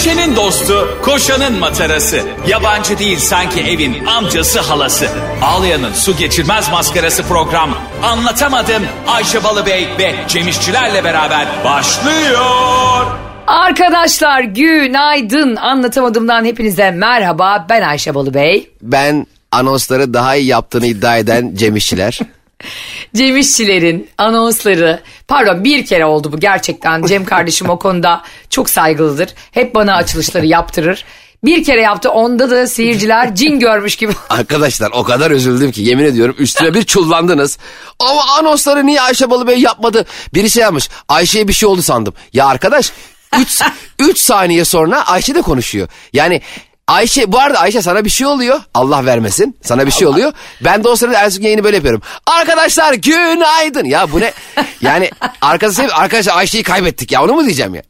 [0.00, 2.20] Ayşe'nin dostu, koşanın matarası.
[2.48, 5.08] Yabancı değil sanki evin amcası halası.
[5.42, 7.70] Ağlayan'ın su geçirmez maskarası program.
[8.02, 13.06] Anlatamadım Ayşe Balıbey ve Cemişçilerle beraber başlıyor.
[13.46, 15.56] Arkadaşlar günaydın.
[15.56, 17.66] Anlatamadığımdan hepinize merhaba.
[17.70, 18.70] Ben Ayşe Balıbey.
[18.82, 22.20] Ben anonsları daha iyi yaptığını iddia eden Cem İşçiler.
[23.14, 29.34] Cem İşçilerin anonsları pardon bir kere oldu bu gerçekten Cem kardeşim o konuda çok saygılıdır.
[29.52, 31.04] Hep bana açılışları yaptırır.
[31.44, 34.12] Bir kere yaptı onda da seyirciler cin görmüş gibi.
[34.28, 37.58] Arkadaşlar o kadar üzüldüm ki yemin ediyorum üstüne bir çullandınız.
[37.98, 40.06] Ama anonsları niye Ayşe Balıbey yapmadı?
[40.34, 42.14] Biri şey yapmış Ayşe'ye bir şey oldu sandım.
[42.32, 42.92] Ya arkadaş
[43.98, 45.88] 3 saniye sonra Ayşe de konuşuyor.
[46.12, 46.40] Yani
[46.90, 48.60] Ayşe bu arada Ayşe sana bir şey oluyor.
[48.74, 49.56] Allah vermesin.
[49.62, 50.14] Sana bir şey Allah.
[50.14, 50.32] oluyor.
[50.60, 52.02] Ben de o sırada Erzurum yayını böyle yapıyorum.
[52.26, 53.84] Arkadaşlar günaydın.
[53.84, 54.32] Ya bu ne?
[54.80, 57.82] Yani arkadaşlar, arkadaşlar Ayşe'yi kaybettik ya onu mu diyeceğim ya?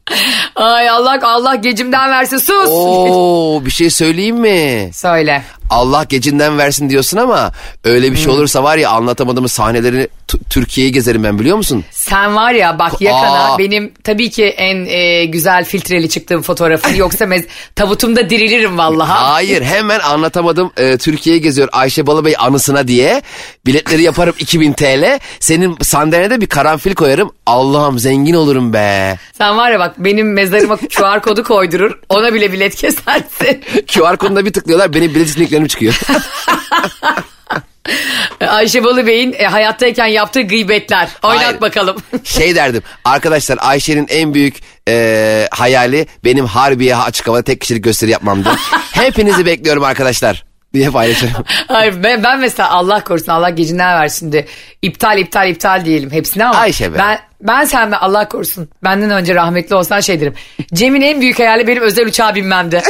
[0.55, 2.69] Ay Allah Allah gecimden versin sus.
[2.69, 4.89] Oo bir şey söyleyeyim mi?
[4.93, 5.43] Söyle.
[5.71, 7.51] Allah gecinden versin diyorsun ama
[7.83, 8.33] öyle bir şey hmm.
[8.33, 10.07] olursa var ya anlatamadığımız sahnelerini
[10.49, 11.83] Türkiye'yi gezerim ben biliyor musun?
[11.91, 13.57] Sen var ya bak yakana Aa.
[13.57, 18.90] benim tabii ki en e, güzel filtreli çıktığım fotoğrafın yoksa mez, tabutumda dirilirim vallahi.
[18.99, 23.21] Hayır hemen anlatamadım e, Türkiye'yi geziyor Ayşe Balıbey anısına diye
[23.65, 29.17] biletleri yaparım 2000 TL senin sandalyede bir karanfil koyarım Allah'ım zengin olurum be.
[29.37, 33.63] Sen var ya bak benim mezarıma QR kodu koydurur ona bile bilet kesersin.
[33.93, 35.99] QR koduna bir tıklıyorlar benim bilet isimliklerim çıkıyor.
[38.47, 41.09] Ayşe Balı Bey'in e, hayattayken yaptığı gıybetler.
[41.23, 41.61] Oynat Hayır.
[41.61, 41.95] bakalım.
[42.23, 42.83] şey derdim.
[43.05, 44.55] Arkadaşlar Ayşe'nin en büyük
[44.87, 48.49] e, hayali benim Harbiye açık havada tek kişilik gösteri yapmamdı.
[48.91, 51.45] Hepinizi bekliyorum arkadaşlar diye paylaşırım.
[51.67, 54.45] Hayır ben, ben mesela Allah korusun Allah gecinden versin de
[54.81, 56.97] iptal iptal iptal diyelim hepsine ama Ayşe be.
[56.97, 60.33] ben ben sen mi Allah korusun benden önce rahmetli olsan şey derim.
[60.73, 62.81] Cem'in en büyük hayali benim özel uçağa binmemdi.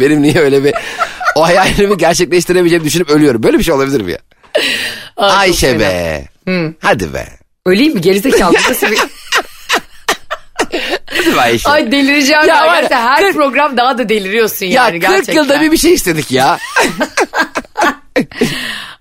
[0.00, 0.74] benim niye öyle bir
[1.34, 3.42] o hayalimi gerçekleştiremeyeceğimi düşünüp ölüyorum.
[3.42, 4.18] Böyle bir şey olabilir mi ya?
[5.16, 6.24] Aa, Ayşe be.
[6.48, 6.74] Hı.
[6.80, 7.28] Hadi be.
[7.66, 8.54] Öleyim mi gerizekalı?
[8.68, 8.98] Nasıl bir...
[11.06, 11.68] Hadi be Ayşe.
[11.68, 12.66] Ay delireceğim ya.
[12.66, 12.90] ya.
[12.90, 13.34] Her 40...
[13.34, 15.34] program daha da deliriyorsun ya yani 40 gerçekten.
[15.34, 16.58] yılda bir bir şey istedik ya.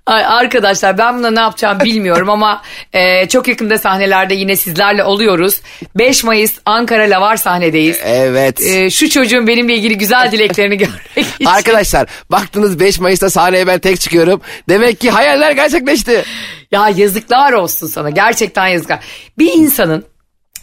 [0.09, 2.61] Ay arkadaşlar ben buna ne yapacağım bilmiyorum ama
[2.93, 5.61] e, çok yakında sahnelerde yine sizlerle oluyoruz.
[5.95, 7.99] 5 Mayıs Ankara Lavar sahnedeyiz.
[8.03, 8.61] Evet.
[8.61, 11.45] E, şu çocuğun benimle ilgili güzel dileklerini görmek için.
[11.45, 14.41] Arkadaşlar baktınız 5 Mayıs'ta sahneye ben tek çıkıyorum.
[14.69, 16.23] Demek ki hayaller gerçekleşti.
[16.71, 18.99] Ya yazıklar olsun sana gerçekten yazıklar.
[19.37, 20.05] Bir insanın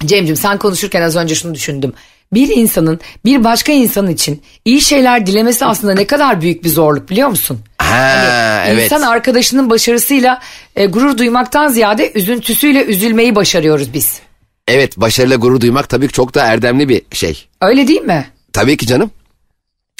[0.05, 1.93] Cemcim sen konuşurken az önce şunu düşündüm
[2.33, 7.11] bir insanın bir başka insan için iyi şeyler dilemesi aslında ne kadar büyük bir zorluk
[7.11, 7.61] biliyor musun?
[7.79, 8.85] Ha, hani evet.
[8.85, 10.41] İnsan arkadaşının başarısıyla
[10.77, 14.21] e, gurur duymaktan ziyade üzüntüsüyle üzülmeyi başarıyoruz biz.
[14.69, 17.47] Evet başarıyla gurur duymak tabii çok da erdemli bir şey.
[17.61, 18.27] Öyle değil mi?
[18.53, 19.11] Tabii ki canım.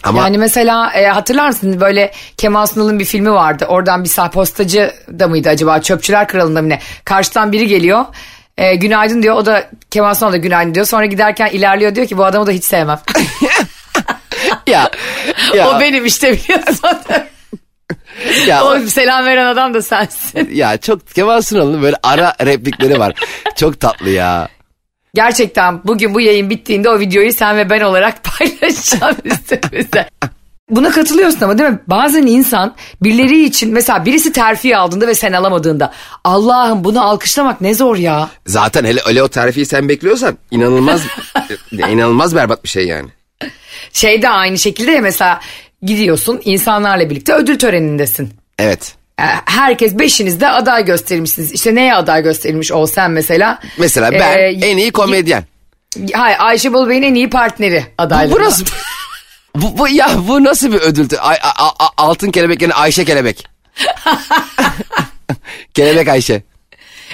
[0.03, 0.23] Ama...
[0.23, 3.65] Yani mesela e, hatırlar mısın böyle Kemal Sunal'ın bir filmi vardı.
[3.69, 6.81] Oradan bir sağ postacı da mıydı acaba Çöpçüler Kralı'nda mı ne?
[7.05, 8.05] Karşıdan biri geliyor
[8.59, 9.37] e, günaydın diyor.
[9.37, 10.87] O da Kemal Sunal da günaydın diyor.
[10.87, 13.01] Sonra giderken ilerliyor diyor ki bu adamı da hiç sevmem.
[14.67, 14.91] ya,
[15.55, 15.71] ya.
[15.71, 16.99] O benim işte biliyorsun.
[18.47, 20.51] ya, o selam veren adam da sensin.
[20.53, 23.15] Ya çok Kemal Sunal'ın böyle ara replikleri var.
[23.57, 24.49] çok tatlı ya.
[25.15, 30.09] Gerçekten bugün bu yayın bittiğinde o videoyu sen ve ben olarak paylaşacağım üstümüze.
[30.71, 31.79] Buna katılıyorsun ama değil mi?
[31.87, 35.93] Bazen insan birileri için mesela birisi terfi aldığında ve sen alamadığında
[36.25, 38.29] Allah'ım bunu alkışlamak ne zor ya.
[38.47, 41.01] Zaten hele, hele o terfiyi sen bekliyorsan inanılmaz
[41.73, 43.09] inanılmaz berbat bir şey yani.
[43.93, 45.41] Şey de aynı şekilde ya mesela
[45.83, 48.31] gidiyorsun insanlarla birlikte ödül törenindesin.
[48.59, 48.95] Evet.
[49.21, 51.53] E, herkes beşinizde aday göstermişsiniz.
[51.53, 53.59] İşte neye aday gösterilmiş ol sen mesela?
[53.79, 55.45] Mesela ben ee, en iyi komedyen.
[56.13, 58.33] Hayır Ayşe Bolu en iyi partneri adaylığı.
[58.33, 58.65] Bu, burası
[59.63, 61.09] bu, bu ya bu nasıl bir ödül?
[61.21, 63.49] Ay, a, a, altın kelebek yani Ayşe kelebek.
[65.75, 66.43] kelebek Ayşe.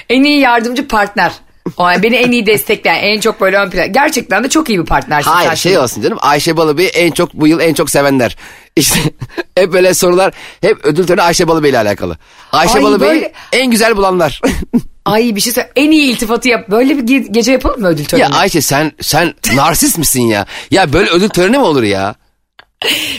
[0.09, 1.31] En iyi yardımcı partner.
[1.77, 3.93] O yani beni en iyi destekleyen, en çok böyle ön plan.
[3.93, 5.31] Gerçekten de çok iyi bir partnersin.
[5.31, 5.71] Hayır karşında.
[5.71, 6.17] şey olsun canım.
[6.21, 8.37] Ayşe Balıbey'i en çok bu yıl en çok sevenler.
[8.75, 8.99] İşte
[9.55, 12.17] hep böyle sorular hep ödül töreni Ayşe Balıbey ile alakalı.
[12.51, 13.33] Ayşe Ay, Balıbey'i böyle...
[13.51, 14.41] en güzel bulanlar.
[15.05, 15.71] Ay bir şey söyle.
[15.75, 16.69] En iyi iltifatı yap.
[16.71, 18.21] Böyle bir ge- gece yapalım mı ödül töreni?
[18.21, 20.45] Ya Ayşe sen sen narsist misin ya?
[20.71, 22.15] Ya böyle ödül töreni mi olur ya?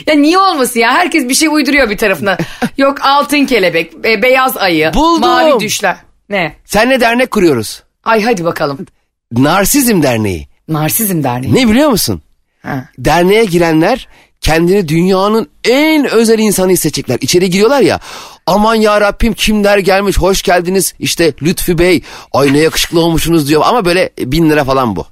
[0.07, 0.93] Ya niye olmasın ya?
[0.93, 2.39] Herkes bir şey uyduruyor bir tarafına.
[2.77, 5.29] Yok altın kelebek, e, beyaz ayı, Buldum.
[5.29, 5.97] mavi düşler.
[6.29, 6.57] Ne?
[6.65, 7.83] Senle dernek kuruyoruz.
[8.05, 8.87] Ay hadi bakalım.
[9.33, 10.49] Narsizm Derneği.
[10.69, 11.55] Narsizm Derneği.
[11.55, 12.23] Ne biliyor musun?
[12.63, 12.89] Ha.
[12.99, 14.09] Derneğe girenler
[14.41, 17.19] kendini dünyanın en özel insanı hissedecekler.
[17.21, 18.01] İçeri giriyorlar ya.
[18.47, 22.03] Aman ya Rabbim kimler gelmiş hoş geldiniz işte Lütfü Bey
[22.33, 25.07] ay ne yakışıklı olmuşsunuz diyor ama böyle bin lira falan bu.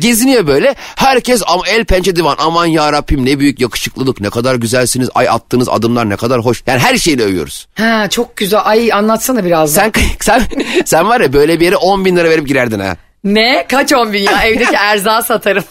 [0.00, 0.74] Geziniyor böyle.
[0.96, 2.36] Herkes ama el pençe divan.
[2.38, 4.20] Aman ya Rabbim ne büyük yakışıklılık.
[4.20, 5.08] Ne kadar güzelsiniz.
[5.14, 6.62] Ay attığınız adımlar ne kadar hoş.
[6.66, 7.68] Yani her şeyle övüyoruz.
[7.74, 8.60] Ha çok güzel.
[8.64, 9.72] Ay anlatsana biraz.
[9.74, 10.42] Sen sen
[10.84, 12.96] sen var ya böyle bir yere 10 bin lira verip girerdin ha.
[13.24, 13.66] Ne?
[13.68, 14.42] Kaç on bin ya?
[14.44, 15.64] Evdeki erzağı satarım.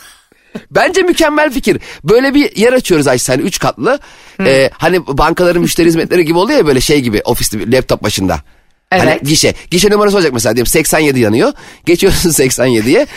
[0.72, 1.82] Bence mükemmel fikir.
[2.04, 4.00] Böyle bir yer açıyoruz Ayşe hani üç katlı.
[4.40, 8.40] Ee, hani bankaların müşteri hizmetleri gibi oluyor ya böyle şey gibi ofiste laptop başında.
[8.90, 9.22] Hani Evet.
[9.26, 9.54] gişe.
[9.72, 11.54] Gişe numarası olacak mesela diyelim 87 yanıyor.
[11.86, 13.08] Geçiyorsun 87'ye.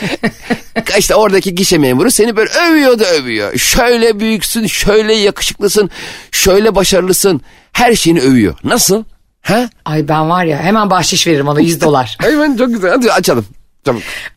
[0.97, 3.57] işte oradaki gişe memuru seni böyle övüyor da övüyor.
[3.57, 5.89] Şöyle büyüksün, şöyle yakışıklısın,
[6.31, 7.41] şöyle başarılısın.
[7.73, 8.55] Her şeyini övüyor.
[8.63, 9.03] Nasıl?
[9.41, 9.69] Ha?
[9.85, 12.17] Ay ben var ya hemen bahşiş veririm ona 100 dolar.
[12.21, 12.89] Hayvan çok güzel.
[12.91, 13.45] Hadi açalım.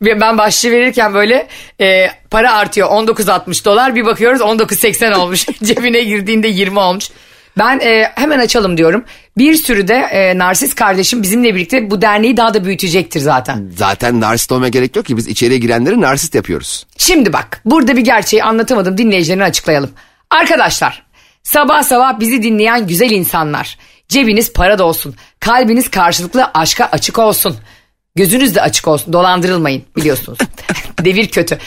[0.01, 1.47] Ve ben bahşiş verirken böyle
[1.81, 5.45] e, para artıyor 19.60 dolar bir bakıyoruz 19.80 olmuş.
[5.63, 7.09] Cebine girdiğinde 20 olmuş.
[7.57, 9.05] Ben e, hemen açalım diyorum.
[9.37, 13.71] Bir sürü de e, narsist kardeşim bizimle birlikte bu derneği daha da büyütecektir zaten.
[13.77, 15.17] Zaten narsist olmaya gerek yok ki.
[15.17, 16.85] Biz içeriye girenleri narsist yapıyoruz.
[16.97, 19.91] Şimdi bak burada bir gerçeği anlatamadım dinleyicilerine açıklayalım.
[20.29, 21.03] Arkadaşlar
[21.43, 23.77] sabah sabah bizi dinleyen güzel insanlar.
[24.09, 25.15] Cebiniz para da olsun.
[25.39, 27.57] Kalbiniz karşılıklı aşka açık olsun.
[28.15, 29.13] Gözünüz de açık olsun.
[29.13, 30.39] Dolandırılmayın biliyorsunuz.
[30.99, 31.57] Devir kötü.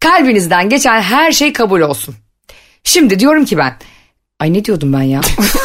[0.00, 2.14] Kalbinizden geçen her şey kabul olsun.
[2.84, 3.76] Şimdi diyorum ki ben.
[4.40, 5.20] Ay ne diyordum ben ya?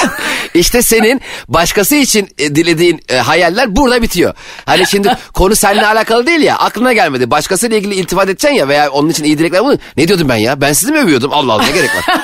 [0.53, 4.33] İşte senin başkası için e, dilediğin e, hayaller burada bitiyor.
[4.65, 7.31] Hani şimdi konu seninle alakalı değil ya aklına gelmedi.
[7.31, 9.77] Başkasıyla ilgili iltifat edeceksin ya veya onun için iyi dilekler bunu.
[9.97, 10.61] Ne diyordum ben ya?
[10.61, 11.33] Ben sizi mi övüyordum?
[11.33, 12.05] Allah Allah ne gerek var?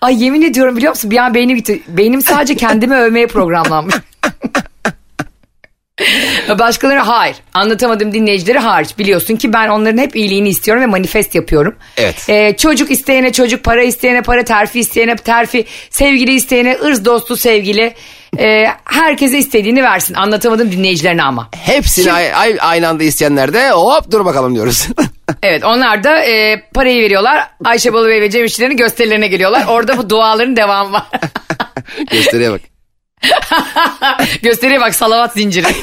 [0.00, 1.10] Ay yemin ediyorum biliyor musun?
[1.10, 1.82] Bir an beynim gitti.
[1.88, 3.94] Beynim sadece kendimi övmeye programlanmış.
[6.58, 7.36] Başkaları hayır.
[7.54, 8.98] Anlatamadım dinleyicileri hariç.
[8.98, 11.76] Biliyorsun ki ben onların hep iyiliğini istiyorum ve manifest yapıyorum.
[11.96, 12.28] Evet.
[12.28, 17.94] Ee, çocuk isteyene çocuk, para isteyene para, terfi isteyene terfi, sevgili isteyene ırz dostu sevgili.
[18.38, 20.14] Ee, herkese istediğini versin.
[20.14, 21.48] Anlatamadım dinleyicilerine ama.
[21.56, 24.86] Hepsini ay- aynı anda isteyenler de hop dur bakalım diyoruz.
[25.42, 27.46] Evet onlar da e, parayı veriyorlar.
[27.64, 29.64] Ayşe Balıbey ve Cem İşçilerin gösterilerine geliyorlar.
[29.68, 31.02] Orada bu duaların devamı var.
[32.10, 32.60] Gösteriye bak.
[34.42, 35.66] Gösteriye bak salavat zinciri.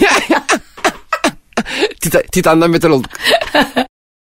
[2.02, 3.12] Tita- Titan'dan beter olduk.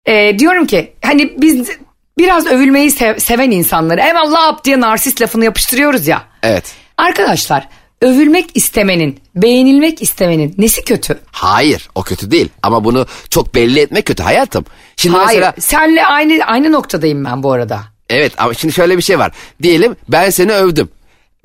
[0.08, 1.70] Ee, diyorum ki hani biz
[2.18, 4.00] biraz övülmeyi sev- seven insanları
[4.32, 6.22] lap diye narsist lafını yapıştırıyoruz ya.
[6.42, 6.74] Evet.
[6.96, 7.68] Arkadaşlar
[8.02, 11.18] övülmek istemenin, beğenilmek istemenin nesi kötü?
[11.32, 14.64] Hayır o kötü değil ama bunu çok belli etmek kötü hayatım.
[14.96, 17.80] Şimdi Hayır, mesela senle aynı aynı noktadayım ben bu arada.
[18.10, 19.32] evet ama şimdi şöyle bir şey var.
[19.62, 20.88] Diyelim ben seni övdüm.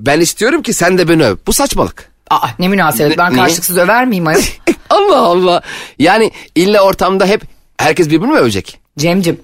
[0.06, 1.36] Ben istiyorum ki sen de beni öv.
[1.46, 2.12] Bu saçmalık.
[2.30, 4.42] Aa ne münasebet ben karşılıksız över miyim ayol?
[4.90, 5.62] Allah Allah.
[5.98, 7.42] Yani illa ortamda hep
[7.76, 8.80] herkes birbirini mi övecek?
[8.98, 9.40] Cemcim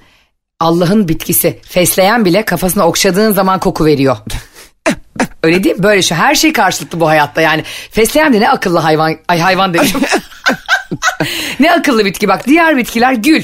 [0.60, 4.16] Allah'ın bitkisi fesleğen bile kafasına okşadığın zaman koku veriyor.
[5.42, 5.82] Öyle değil mi?
[5.82, 7.64] Böyle şu her şey karşılıklı bu hayatta yani.
[7.90, 9.86] Fesleğen de ne akıllı hayvan, ay hayvan dedim.
[11.60, 13.42] ne akıllı bitki bak diğer bitkiler gül.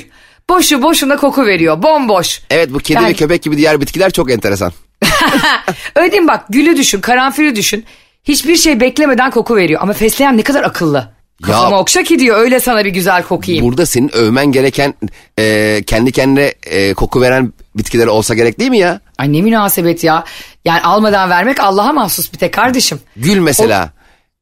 [0.49, 2.41] Boşu boşuna koku veriyor bomboş.
[2.51, 4.73] Evet bu kedi Ben- ve köpek gibi diğer bitkiler çok enteresan.
[5.97, 7.85] Öyle değil mi bak gülü düşün karanfili düşün.
[8.25, 11.15] Hiçbir şey beklemeden koku veriyor ama fesleğen ne kadar akıllı.
[11.43, 13.65] Kafama okşa ki diyor öyle sana bir güzel kokayım.
[13.65, 14.95] Burada senin övmen gereken
[15.39, 19.01] e, kendi kendine e, koku veren bitkiler olsa gerek değil mi ya?
[19.19, 20.25] Ay ne münasebet ya.
[20.65, 23.01] Yani almadan vermek Allah'a mahsus bir tek kardeşim.
[23.17, 23.91] Gül mesela.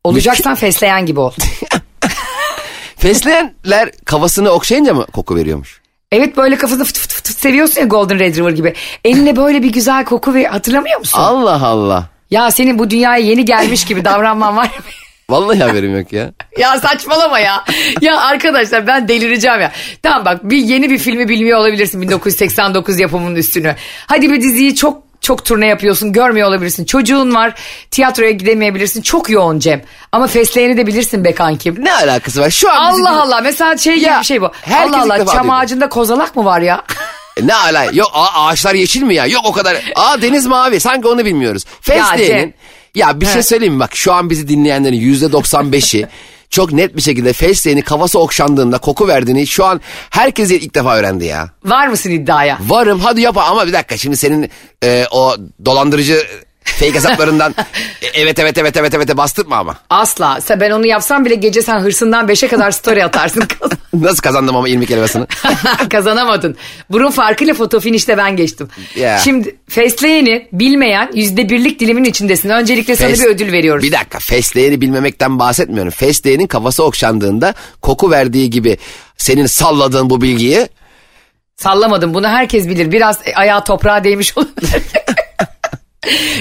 [0.04, 1.32] Olacaksan fesleğen gibi ol.
[2.96, 5.81] Fesleğenler kafasını okşayınca mı koku veriyormuş?
[6.12, 8.74] Evet böyle kafasını fıt fıt fıt seviyorsun ya Golden Retriever gibi.
[9.04, 11.18] Eline böyle bir güzel koku ve hatırlamıyor musun?
[11.18, 12.08] Allah Allah.
[12.30, 14.82] Ya senin bu dünyaya yeni gelmiş gibi davranman var ya.
[15.30, 16.32] Vallahi haberim yok ya.
[16.58, 17.64] ya saçmalama ya.
[18.00, 19.72] Ya arkadaşlar ben delireceğim ya.
[20.02, 23.74] Tamam bak bir yeni bir filmi bilmiyor olabilirsin 1989 yapımının üstünü.
[24.06, 26.84] Hadi bir diziyi çok çok turne yapıyorsun görmüyor olabilirsin.
[26.84, 27.54] Çocuğun var
[27.90, 29.02] tiyatroya gidemeyebilirsin.
[29.02, 29.82] Çok yoğun Cem.
[30.12, 31.84] Ama fesleğeni de bilirsin be kankim.
[31.84, 32.50] Ne alakası var?
[32.50, 34.50] Şu an Allah Allah mesela şey gibi Ya, bir şey bu.
[34.84, 36.82] Allah Allah çam ağacında kozalak mı var ya?
[37.36, 37.84] E, Ne ala?
[37.84, 39.26] Yok ağaçlar yeşil mi ya?
[39.26, 39.76] Yok o kadar.
[39.96, 40.80] Aa deniz mavi.
[40.80, 41.64] Sanki onu bilmiyoruz.
[41.80, 42.54] Fesleğenin.
[42.94, 43.80] Ya, bir şey söyleyeyim mi?
[43.80, 46.06] Bak şu an bizi dinleyenlerin yüzde 95'i
[46.52, 49.80] çok net bir şekilde fesleğeni kafası okşandığında koku verdiğini şu an
[50.10, 51.50] herkes ilk defa öğrendi ya.
[51.64, 52.58] Var mısın iddiaya?
[52.66, 54.50] Varım hadi yap ama bir dakika şimdi senin
[54.84, 56.26] e, o dolandırıcı
[56.64, 57.54] fake hesaplarından
[58.02, 59.78] e, evet evet evet evet evet bastırma ama.
[59.90, 60.40] Asla.
[60.40, 63.44] Sen ben onu yapsam bile gece sen hırsından beşe kadar story atarsın.
[63.94, 65.26] Nasıl kazandım ama 20 kelimesini?
[65.90, 66.56] Kazanamadın.
[66.90, 68.68] Burun farkıyla foto finişte ben geçtim.
[68.96, 69.18] Ya.
[69.18, 72.48] Şimdi fesleğeni bilmeyen yüzde birlik dilimin içindesin.
[72.48, 73.84] Öncelikle sana Fes- bir ödül veriyoruz.
[73.84, 75.90] Bir dakika fesleğeni bilmemekten bahsetmiyorum.
[75.90, 78.78] Fesleğenin kafası okşandığında koku verdiği gibi
[79.16, 80.68] senin salladığın bu bilgiyi
[81.56, 82.92] Sallamadım bunu herkes bilir.
[82.92, 84.82] Biraz ayağı toprağa değmiş olabilir.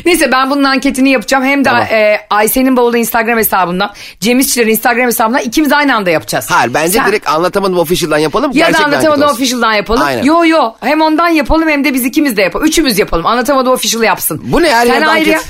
[0.06, 1.44] Neyse ben bunun anketini yapacağım.
[1.44, 1.84] Hem de Tamam.
[1.92, 6.52] e, Ayşe'nin bavulu Instagram hesabından, Cem İşçilerin Instagram hesabından ikimiz aynı anda yapacağız.
[6.52, 8.52] Hayır bence Sen- direkt anlatamadım official'dan yapalım.
[8.54, 10.04] Ya da anlatamadım official'dan yapalım.
[10.04, 10.24] Aynen.
[10.24, 12.66] Yo yo hem ondan yapalım hem de biz ikimiz de yapalım.
[12.66, 13.26] Üçümüz yapalım.
[13.26, 14.42] Anlatamadım official yapsın.
[14.44, 15.46] Bu ne her Sen ayrı anket?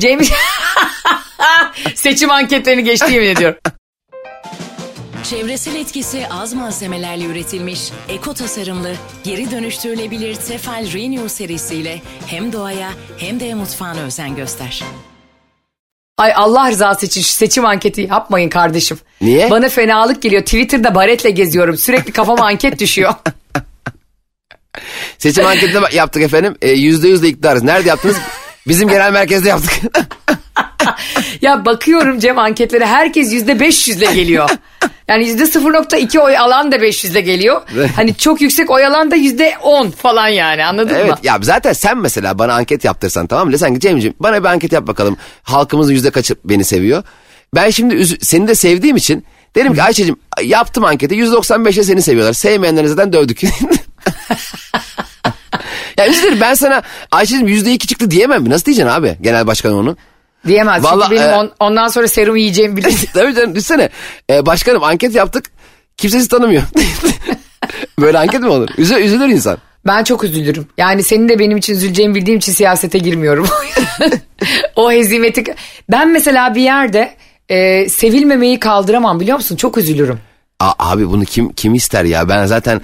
[0.00, 0.20] Cem
[1.94, 3.58] Seçim anketlerini geçti yemin ediyorum.
[5.30, 8.92] Çevresel etkisi az malzemelerle üretilmiş, eko tasarımlı,
[9.24, 14.82] geri dönüştürülebilir Tefal Renew serisiyle hem doğaya hem de mutfağına özen göster.
[16.18, 18.98] Ay Allah rızası için şu seçim anketi yapmayın kardeşim.
[19.20, 19.50] Niye?
[19.50, 20.42] Bana fenalık geliyor.
[20.42, 21.76] Twitter'da baretle geziyorum.
[21.76, 23.14] Sürekli kafama anket düşüyor.
[25.18, 26.56] Seçim anketini yaptık efendim.
[26.62, 27.62] E, Yüzde yüz de iktidarız.
[27.62, 28.16] Nerede yaptınız?
[28.68, 29.72] Bizim genel merkezde yaptık.
[31.42, 34.50] ya bakıyorum Cem anketlere herkes yüzde beş yüzle geliyor.
[35.10, 37.62] Yani yüzde 0.2 oy alan da 500'le geliyor.
[37.96, 41.16] Hani çok yüksek oy alan da yüzde 10 falan yani anladın evet mı?
[41.22, 43.56] ya zaten sen mesela bana anket yaptırsan tamam mı?
[43.56, 45.16] Ki Cem'ciğim bana bir anket yap bakalım.
[45.42, 47.02] Halkımızın yüzde kaçı beni seviyor.
[47.54, 49.24] Ben şimdi seni de sevdiğim için
[49.56, 52.32] derim ki Ayşe'cim yaptım anketi yüzde 95'e seni seviyorlar.
[52.32, 53.42] Sevmeyenleri zaten dövdük.
[55.98, 58.50] ya üzülürüm ben sana Ayşe'cim yüzde iki çıktı diyemem.
[58.50, 59.96] Nasıl diyeceksin abi genel başkan onu?
[60.46, 60.84] Diyemez.
[60.84, 62.94] Vallahi, Çünkü benim e- on- ondan sonra serum yiyeceğimi bilirim.
[63.14, 63.88] Tabii canım düşsene.
[64.30, 65.44] Ee, başkanım anket yaptık.
[65.96, 66.62] Kimse sizi tanımıyor.
[68.00, 68.68] Böyle anket mi olur?
[68.68, 69.58] Üzü- üzülür insan.
[69.86, 70.66] Ben çok üzülürüm.
[70.78, 73.46] Yani senin de benim için üzüleceğimi bildiğim için siyasete girmiyorum.
[74.76, 75.44] o hezimeti...
[75.90, 77.14] Ben mesela bir yerde
[77.48, 79.56] e, sevilmemeyi kaldıramam biliyor musun?
[79.56, 80.18] Çok üzülürüm.
[80.60, 82.28] Aa, abi bunu kim kim ister ya?
[82.28, 82.80] Ben zaten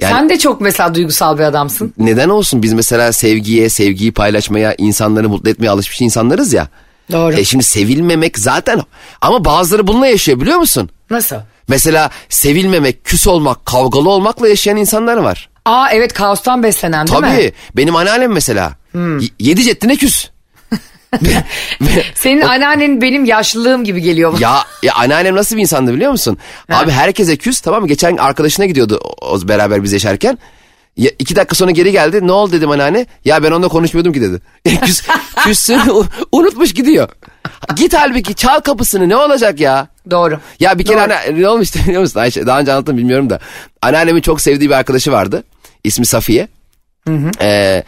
[0.00, 1.94] yani Sen de çok mesela duygusal bir adamsın.
[1.98, 6.68] neden olsun biz mesela sevgiye, sevgiyi paylaşmaya, insanları mutlu etmeye alışmış insanlarız ya.
[7.12, 7.34] Doğru.
[7.36, 8.82] E şimdi sevilmemek zaten
[9.20, 10.90] ama bazıları bununla yaşıyor biliyor musun?
[11.10, 11.36] Nasıl?
[11.68, 15.48] Mesela sevilmemek, küs olmak, kavgalı olmakla yaşayan insanlar var.
[15.64, 17.26] Aa evet kaostan beslenen değil mi?
[17.26, 17.34] Hmm.
[17.34, 17.52] Tabii.
[17.76, 18.72] Benim anneannem mesela.
[18.94, 20.28] y- Yedi ceddine küs.
[22.14, 24.38] Senin anneannen benim yaşlılığım gibi geliyor.
[24.40, 26.38] ya, ya anneannem nasıl bir insandı biliyor musun?
[26.72, 27.88] Abi herkese küs tamam mı?
[27.88, 30.38] Geçen arkadaşına gidiyordu o, o beraber biz yaşarken.
[31.00, 32.26] Ya, iki dakika sonra geri geldi.
[32.26, 33.06] Ne oldu dedim anneanne.
[33.24, 34.40] Ya ben onunla konuşmuyordum ki dedi.
[34.84, 35.02] Küs,
[35.44, 35.80] küssün
[36.32, 37.08] unutmuş gidiyor.
[37.76, 39.88] Git halbuki çal kapısını ne olacak ya?
[40.10, 40.40] Doğru.
[40.60, 41.02] Ya bir kere Doğru.
[41.04, 42.46] anne, ne olmuştu biliyor musun Ayşe?
[42.46, 43.40] Daha önce anlattım bilmiyorum da.
[43.82, 45.44] Anneannemin çok sevdiği bir arkadaşı vardı.
[45.84, 46.48] İsmi Safiye.
[47.40, 47.82] Ee,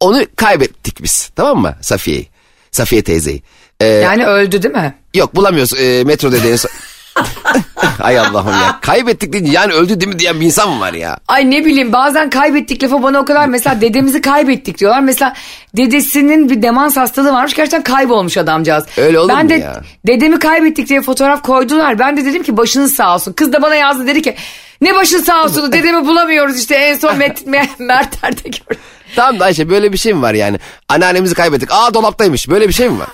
[0.00, 2.28] onu kaybettik biz tamam mı Safiye'yi?
[2.70, 3.42] Safiye teyzeyi.
[3.80, 4.94] Ee, Yani öldü değil mi?
[5.14, 6.56] Yok bulamıyoruz e, metro dediğini.
[8.00, 8.78] Ay Allah'ım ya.
[8.80, 11.18] Kaybettik deyince yani öldü değil mi diyen bir insan mı var ya?
[11.28, 15.00] Ay ne bileyim bazen kaybettik lafı bana o kadar mesela dedemizi kaybettik diyorlar.
[15.00, 15.34] Mesela
[15.76, 18.84] dedesinin bir demans hastalığı varmış gerçekten kaybolmuş adamcağız.
[18.96, 19.80] Öyle olur ben mu de ya?
[20.06, 21.98] dedemi kaybettik diye fotoğraf koydular.
[21.98, 23.32] Ben de dedim ki başınız sağ olsun.
[23.32, 24.34] Kız da bana yazdı dedi ki
[24.80, 27.46] ne başın sağ olsun dedemi bulamıyoruz işte en son Met,
[27.78, 28.82] Mert Er'de gördüm.
[29.16, 30.58] Tamam da Ayşe böyle bir şey mi var yani?
[30.88, 31.68] Anneannemizi kaybettik.
[31.72, 32.48] Aa dolaptaymış.
[32.48, 33.08] Böyle bir şey mi var?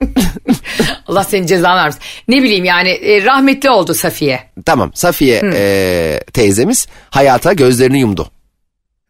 [1.06, 2.00] Allah senin cezanı vermesin.
[2.28, 4.40] Ne bileyim yani e, rahmetli oldu Safiye.
[4.66, 8.30] Tamam Safiye e, teyzemiz hayata gözlerini yumdu.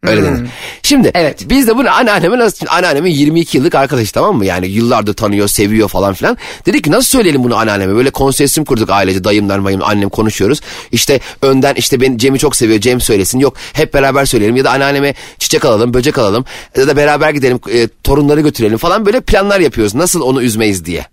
[0.03, 0.49] Öyle denir.
[0.83, 1.49] Şimdi Evet.
[1.49, 4.45] biz de bunu anneanneme nasıl anneannemin 22 yıllık arkadaşı tamam mı?
[4.45, 6.37] Yani yıllardır tanıyor, seviyor falan filan.
[6.65, 7.95] Dedik ki nasıl söyleyelim bunu anneanneme?
[7.95, 10.61] Böyle konsesim kurduk ailece dayımlar mayım annem konuşuyoruz.
[10.91, 13.39] İşte önden işte ben Cem'i çok seviyor Cem söylesin.
[13.39, 16.45] Yok hep beraber söyleyelim ya da anneanneme çiçek alalım, böcek alalım
[16.77, 19.95] ya da beraber gidelim e, torunları götürelim falan böyle planlar yapıyoruz.
[19.95, 21.05] Nasıl onu üzmeyiz diye.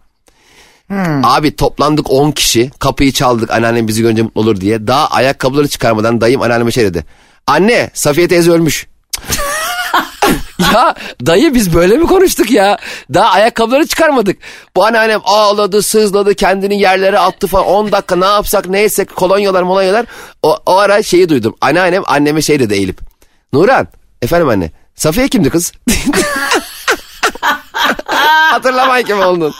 [1.24, 4.86] Abi toplandık 10 kişi kapıyı çaldık anneannem bizi görünce mutlu olur diye.
[4.86, 7.04] Daha ayakkabıları çıkarmadan dayım anneanneme şey dedi.
[7.48, 8.86] Anne Safiye teyze ölmüş.
[10.74, 10.94] ya
[11.26, 12.78] dayı biz böyle mi konuştuk ya?
[13.14, 14.38] Daha ayakkabıları çıkarmadık.
[14.76, 19.62] Bu anneannem ağladı sızladı kendini yerlere attı falan 10 dakika ne yapsak ne etsek kolonyalar
[19.62, 20.06] molonyalar.
[20.42, 21.56] O, o ara şeyi duydum.
[21.60, 23.00] Anneannem anneme şey dedi eğilip.
[23.52, 23.88] Nuran
[24.22, 25.72] efendim anne Safiye kimdi kız?
[28.50, 29.54] Hatırlamayın kim oldun.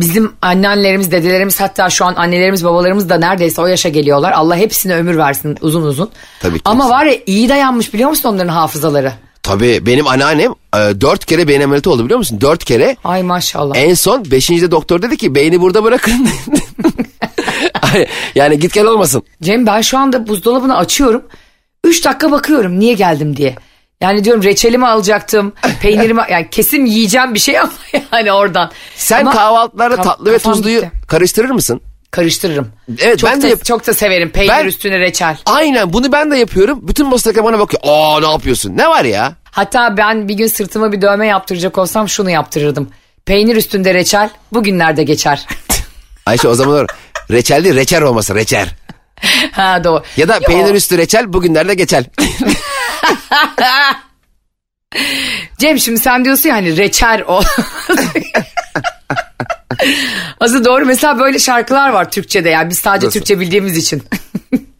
[0.00, 4.32] Bizim anneannelerimiz, dedelerimiz hatta şu an annelerimiz, babalarımız da neredeyse o yaşa geliyorlar.
[4.32, 6.10] Allah hepsine ömür versin uzun uzun.
[6.40, 6.62] Tabii ki.
[6.64, 9.12] Ama var ya iyi dayanmış biliyor musun onların hafızaları?
[9.42, 12.40] Tabii benim anneannem e, dört kere beyin ameliyatı oldu biliyor musun?
[12.40, 12.96] Dört kere.
[13.04, 13.76] Ay maşallah.
[13.76, 16.28] En son beşinci doktor dedi ki beyni burada bırakın.
[18.34, 19.22] Yani git gel olmasın.
[19.42, 21.22] Cem ben şu anda buzdolabını açıyorum.
[21.84, 23.56] Üç dakika bakıyorum niye geldim diye.
[24.00, 25.52] Yani diyorum reçelimi alacaktım,
[25.82, 27.72] peynirimi yani kesin yiyeceğim bir şey ama
[28.12, 28.70] yani oradan.
[28.96, 30.92] Sen Ama kahvaltılarda kaf- tatlı ve tuzluyu gitti.
[31.08, 31.80] karıştırır mısın?
[32.10, 32.68] karıştırırım.
[32.98, 35.36] Evet, çok ben da, de yap- çok da severim peynir Ben- üstüne reçel.
[35.46, 36.78] Aynen bunu ben de yapıyorum.
[36.88, 37.82] Bütün Mustafa bana bakıyor.
[37.86, 38.76] Aa ne yapıyorsun?
[38.76, 39.32] Ne var ya?
[39.50, 42.90] Hatta ben bir gün sırtıma bir dövme yaptıracak olsam şunu yaptırırdım.
[43.26, 45.46] Peynir üstünde reçel bugünlerde geçer.
[46.26, 46.86] Ayşe o zaman olur.
[47.30, 48.68] Reçel olması reçer.
[49.52, 50.02] ha doğru.
[50.16, 50.40] Ya da Yo.
[50.40, 52.04] peynir üstü reçel bugünlerde geçer.
[55.58, 57.42] Cem şimdi sen diyorsun ya hani reçer o.
[60.40, 63.18] Aslında doğru mesela böyle şarkılar var Türkçe'de yani biz sadece Nasıl?
[63.18, 64.02] Türkçe bildiğimiz için.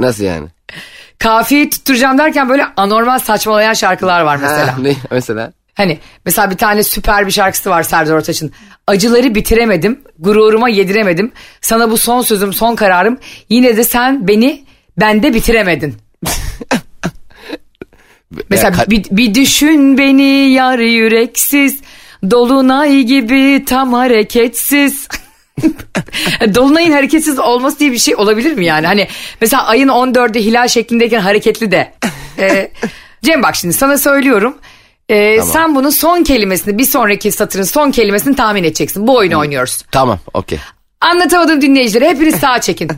[0.01, 0.49] Nasıl yani?
[1.19, 4.77] Kafiyeyi tutturacağım derken böyle anormal saçmalayan şarkılar var mesela.
[4.77, 5.53] Ha, ne mesela?
[5.79, 8.53] Hani mesela bir tane süper bir şarkısı var Serdar Ortaç'ın.
[8.87, 11.33] Acıları bitiremedim, gururuma yediremedim.
[11.61, 13.19] Sana bu son sözüm, son kararım.
[13.49, 14.65] Yine de sen beni
[15.01, 15.95] bende bitiremedin.
[18.51, 21.81] Mesela ka- bir, bir düşün beni yar yüreksiz.
[22.31, 25.09] Dolunay gibi tam hareketsiz.
[26.55, 28.87] Dolunayın hareketsiz olması diye bir şey olabilir mi yani?
[28.87, 29.09] Hani
[29.41, 31.93] mesela ayın 14'ü hilal şeklindeyken hareketli de.
[32.39, 32.71] Ee,
[33.23, 34.59] Cem bak şimdi sana söylüyorum.
[35.09, 35.53] Ee, Tamam.
[35.53, 39.07] Sen bunun son kelimesini bir sonraki satırın son kelimesini tahmin edeceksin.
[39.07, 39.83] Bu oyunu oynuyoruz.
[39.93, 40.59] Tamam okey.
[41.01, 42.91] Anlatamadım dinleyicilere hepiniz sağa çekin.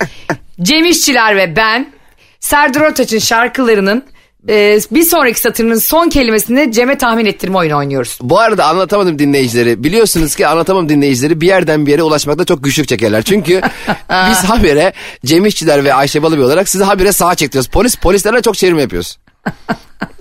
[0.62, 1.92] Cem İşçiler ve ben
[2.40, 4.04] Serdar Ortaç'ın şarkılarının
[4.48, 8.18] e, bir sonraki satırının son kelimesini Cem'e tahmin ettirme oyunu oynuyoruz.
[8.22, 9.84] Bu arada anlatamadım dinleyicileri.
[9.84, 13.22] Biliyorsunuz ki anlatamam dinleyicileri bir yerden bir yere ulaşmakta çok güçlük çekerler.
[13.22, 13.60] Çünkü
[14.10, 14.92] biz habire
[15.24, 17.70] Cem İşçiler ve Ayşe Balıbey olarak sizi habire sağa çektiriyoruz.
[17.70, 19.18] Polis polislerle çok çevirme yapıyoruz.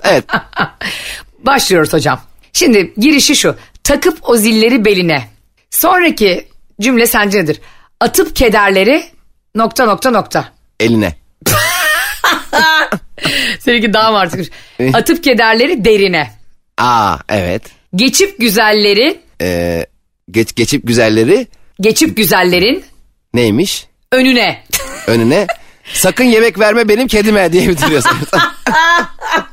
[0.04, 0.26] Evet.
[1.44, 2.22] Başlıyoruz hocam.
[2.54, 3.56] Şimdi girişi şu.
[3.84, 5.28] Takıp o zilleri beline.
[5.70, 6.48] Sonraki
[6.82, 7.62] cümle sence nedir?
[8.00, 9.04] Atıp kederleri
[9.56, 10.52] nokta nokta nokta.
[10.80, 11.16] Eline.
[13.60, 14.52] Seninki daha mı artık?
[14.94, 16.32] Atıp kederleri derine.
[16.78, 17.64] Aa evet.
[17.96, 19.86] Geçip güzelleri, Ee,
[20.32, 21.48] geç, geçip güzelleri
[21.82, 22.84] geçip güzellerin
[23.34, 23.88] neymiş?
[24.12, 24.64] önüne.
[25.08, 25.48] Önüne.
[25.94, 28.12] Sakın yemek verme benim kedime diye bitiriyorsun.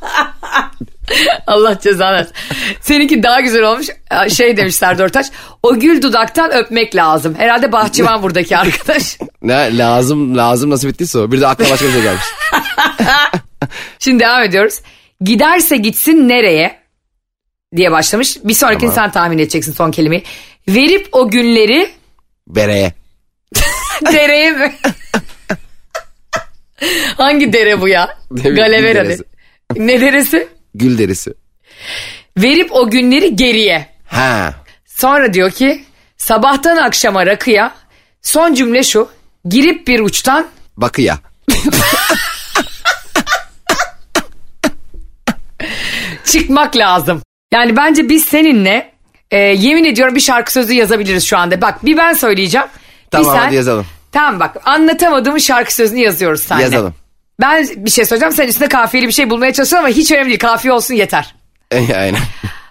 [1.47, 2.33] Allah cezanı versin.
[2.81, 3.87] Seninki daha güzel olmuş.
[4.29, 5.27] Şey demiş Serdar Ortaç.
[5.63, 7.35] O gül dudaktan öpmek lazım.
[7.39, 9.19] Herhalde bahçıvan buradaki arkadaş.
[9.43, 11.33] ne lazım lazım nasıl bittiyse o.
[11.33, 12.25] Bir de akla başka bir şey gelmiş.
[13.99, 14.79] Şimdi devam ediyoruz.
[15.21, 16.81] Giderse gitsin nereye?
[17.77, 18.37] diye başlamış.
[18.45, 18.95] Bir sonrakini Tamam.
[18.95, 20.23] sen tahmin edeceksin son kelimeyi.
[20.69, 21.91] Verip o günleri
[22.47, 22.93] Bereye.
[24.13, 24.73] dereye mi?
[27.17, 28.19] Hangi dere bu ya?
[28.31, 28.55] De.
[29.77, 30.49] Ne deresi?
[30.75, 31.35] Gül derisi.
[32.39, 33.87] Verip o günleri geriye.
[34.07, 34.55] Ha.
[34.87, 35.85] Sonra diyor ki
[36.17, 37.75] sabahtan akşama rakıya
[38.23, 39.09] son cümle şu.
[39.49, 41.19] Girip bir uçtan Bakıya.
[46.25, 47.23] çıkmak lazım.
[47.53, 48.93] Yani bence biz seninle
[49.31, 51.61] e, yemin ediyorum bir şarkı sözü yazabiliriz şu anda.
[51.61, 52.67] Bak bir ben söyleyeceğim.
[52.67, 53.87] bir Tamam sen- hadi yazalım.
[54.13, 56.63] Tamam bak anlatamadığım şarkı sözünü yazıyoruz seninle.
[56.65, 56.95] Yazalım.
[57.41, 60.39] Ben bir şey söyleyeceğim sen üstüne kafiyeli bir şey bulmaya çalışıyorsun ama hiç önemli değil
[60.39, 61.35] kafiye olsun yeter.
[61.75, 62.17] Aynen.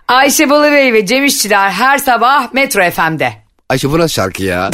[0.07, 3.33] Ayşe Balıbey ve Cem İşçiler her sabah Metro FM'de.
[3.69, 4.71] Ayşe bu nasıl şarkı ya?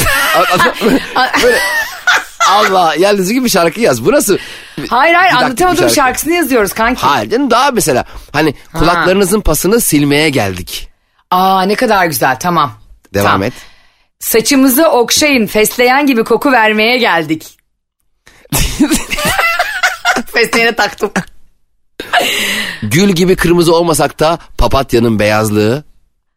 [1.44, 1.60] Böyle
[2.50, 4.06] Allah yalnız gibi bir şarkı yaz.
[4.06, 4.38] Bu nasıl?
[4.90, 5.94] Hayır hayır anlatamadığım şarkı.
[5.94, 7.02] şarkısını yazıyoruz kanki.
[7.02, 10.90] Hayır canım daha mesela hani kulaklarınızın pasını silmeye geldik.
[11.32, 12.72] Aa ne kadar güzel tamam.
[13.14, 13.44] Devam Tamam.
[13.44, 13.54] et.
[14.20, 17.58] Saçımızı okşayın fesleğen gibi koku vermeye geldik.
[20.36, 21.12] Fesleğene taktım.
[22.84, 25.84] Gül gibi kırmızı olmasak da papatyanın beyazlığı.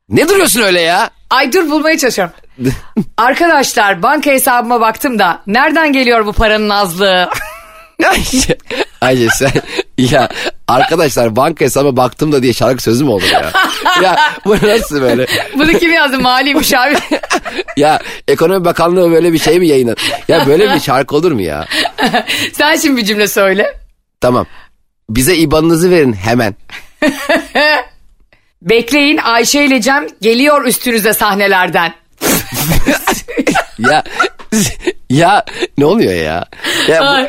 [0.09, 1.11] Ne duruyorsun öyle ya?
[1.31, 2.35] Ay dur bulmaya çalışıyorum.
[3.17, 7.31] Arkadaşlar banka hesabıma baktım da nereden geliyor bu paranın azlığı?
[8.11, 8.59] Ayşe,
[9.01, 9.51] Ayşe sen
[9.99, 10.29] ya
[10.69, 13.53] arkadaşlar banka hesabıma baktım da diye şarkı sözü mü olur ya?
[14.03, 15.27] ya bu nasıl böyle?
[15.55, 16.19] Bunu kim yazdı?
[16.19, 16.99] Mali müşavir.
[17.77, 20.01] Ya ekonomi bakanlığı böyle bir şey mi yayınladı?
[20.29, 21.67] Ya böyle bir şarkı olur mu ya?
[22.53, 23.75] Sen şimdi bir cümle söyle.
[24.20, 24.46] Tamam.
[25.11, 26.54] Bize IBAN'ınızı verin hemen.
[28.62, 31.94] Bekleyin Ayşe ile Cem geliyor üstünüze sahnelerden.
[33.78, 34.02] Ya
[35.11, 35.44] ya
[35.78, 36.46] ne oluyor ya?
[36.88, 37.28] ya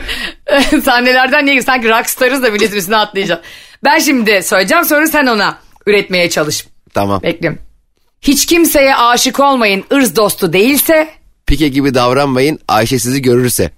[0.74, 1.62] bu- Sahnelerden niye?
[1.62, 3.42] Sanki rockstarız da milletin üstüne atlayacağım.
[3.84, 6.68] Ben şimdi söyleyeceğim sonra sen ona üretmeye çalış.
[6.94, 7.22] tamam.
[7.24, 7.60] Bekliyorum.
[8.22, 11.10] Hiç kimseye aşık olmayın ırz dostu değilse
[11.46, 13.72] Pike gibi davranmayın Ayşe sizi görürse.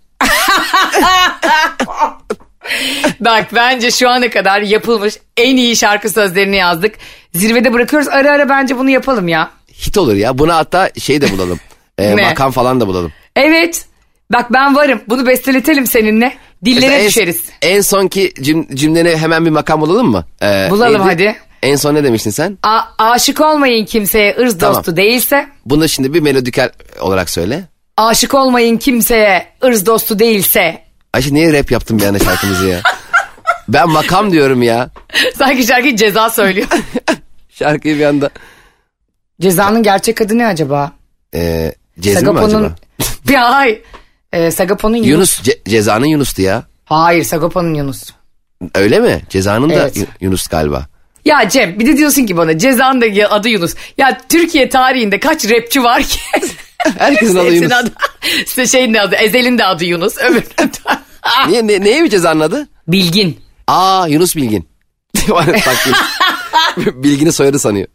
[3.20, 6.96] Bak bence şu ana kadar yapılmış en iyi şarkı sözlerini yazdık.
[7.34, 8.08] Zirvede bırakıyoruz.
[8.08, 9.52] Ara ara bence bunu yapalım ya.
[9.86, 10.38] Hit olur ya.
[10.38, 11.60] Buna hatta şey de bulalım.
[12.00, 12.16] Ne?
[12.16, 13.12] makam falan da bulalım.
[13.36, 13.86] Evet.
[14.34, 15.02] Bak ben varım.
[15.10, 16.34] Bunu besteletelim seninle.
[16.66, 17.42] Dillere Mesela en, düşeriz.
[17.62, 20.26] En sonki cüm, cümlene hemen bir makam bulalım mı?
[20.42, 21.36] Ee, Bulalım hadi.
[21.64, 22.58] En son ne demiştin sen?
[22.64, 24.76] A- aşık olmayın kimseye ırz Tamam.
[24.76, 25.48] dostu değilse.
[25.66, 26.70] Bunu şimdi bir melodikel
[27.00, 27.64] olarak söyle.
[27.98, 30.82] Aşık olmayın kimseye ırz dostu değilse.
[31.14, 32.82] Ayşe niye rap yaptın bir anda şarkımızı ya?
[33.68, 34.90] ben makam diyorum ya.
[35.38, 36.68] Sanki şarkıyı ceza söylüyor.
[37.50, 38.30] Şarkıyı bir anda.
[39.42, 40.92] Cezanın gerçek adı ne acaba?
[41.34, 42.76] Ee, Cezmi mi acaba?
[43.28, 43.82] Bir ay.
[44.34, 45.10] Ee, Sagapo'nun Yunus.
[45.10, 45.40] Yunus.
[45.40, 46.64] Ce- cezanın Yunus'tu ya.
[46.86, 48.04] Hayır Sagapo'nun Yunus.
[48.76, 49.22] Öyle mi?
[49.30, 49.96] Cezanın Evet.
[49.96, 50.86] da Yu- Yunus galiba.
[51.26, 53.74] Ya Cem bir de diyorsun ki bana cezanın da adı Yunus.
[53.98, 56.20] Ya Türkiye tarihinde kaç rapçi var ki?
[56.98, 57.72] Herkesin adı Yunus.
[57.72, 57.94] adı-
[58.46, 60.18] İşte şeyin de adı Ezel'in de adı Yunus.
[60.18, 60.44] Öbürünün
[61.48, 62.68] Niye, ne, neye mi cezanın adı?
[62.88, 63.40] Bilgin.
[63.68, 64.68] Aa Yunus Bilgin.
[66.78, 67.88] Bilgin'i soyadı sanıyor.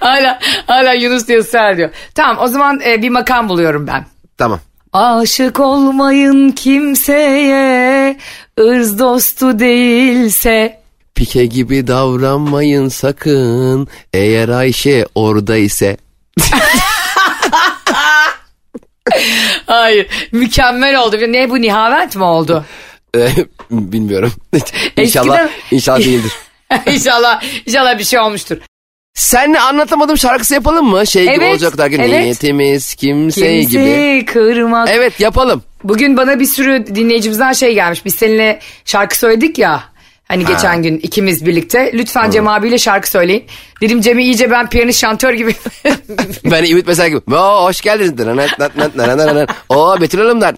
[0.00, 1.90] Hala, hala Yunus diye ısrar ediyor.
[2.14, 4.06] Tamam o zaman e, bir makam buluyorum ben.
[4.38, 4.60] Tamam.
[4.92, 8.16] Aşık olmayın kimseye,
[8.60, 10.80] ırz dostu değilse.
[11.14, 13.88] Pike gibi davranmayın sakın.
[14.12, 15.96] Eğer Ayşe orada ise.
[19.66, 21.16] Hayır mükemmel oldu.
[21.28, 22.64] Ne bu nihavent mi oldu?
[23.16, 23.28] Ee,
[23.70, 24.32] Bilmiyorum.
[24.96, 26.32] inşallah, Eskiden- inşallah değildir.
[26.86, 28.56] inşallah, inşallah bir şey olmuştur.
[29.14, 31.06] Senle anlatamadım şarkısı yapalım mı?
[31.06, 32.22] Şey gibi Evet, olacak derken evet.
[32.22, 33.60] niyetimiz kimse gibi.
[33.72, 34.88] Kimseyi kırmak.
[34.90, 35.62] Evet yapalım.
[35.84, 38.04] Bugün bana bir sürü dinleyicimizden şey gelmiş.
[38.04, 39.84] Biz seninle şarkı söyledik ya.
[40.28, 41.90] Hani geçen gün ikimiz birlikte.
[41.94, 43.44] Lütfen Cem abiyle şarkı söyleyin.
[43.80, 45.54] Dedim Cem'i iyice ben piyanist şantör gibi.
[46.50, 47.34] Ben Ümit mesela gibi.
[47.34, 48.12] Oo, hoş geldiniz.
[49.68, 50.54] Oo Betül Hanım da.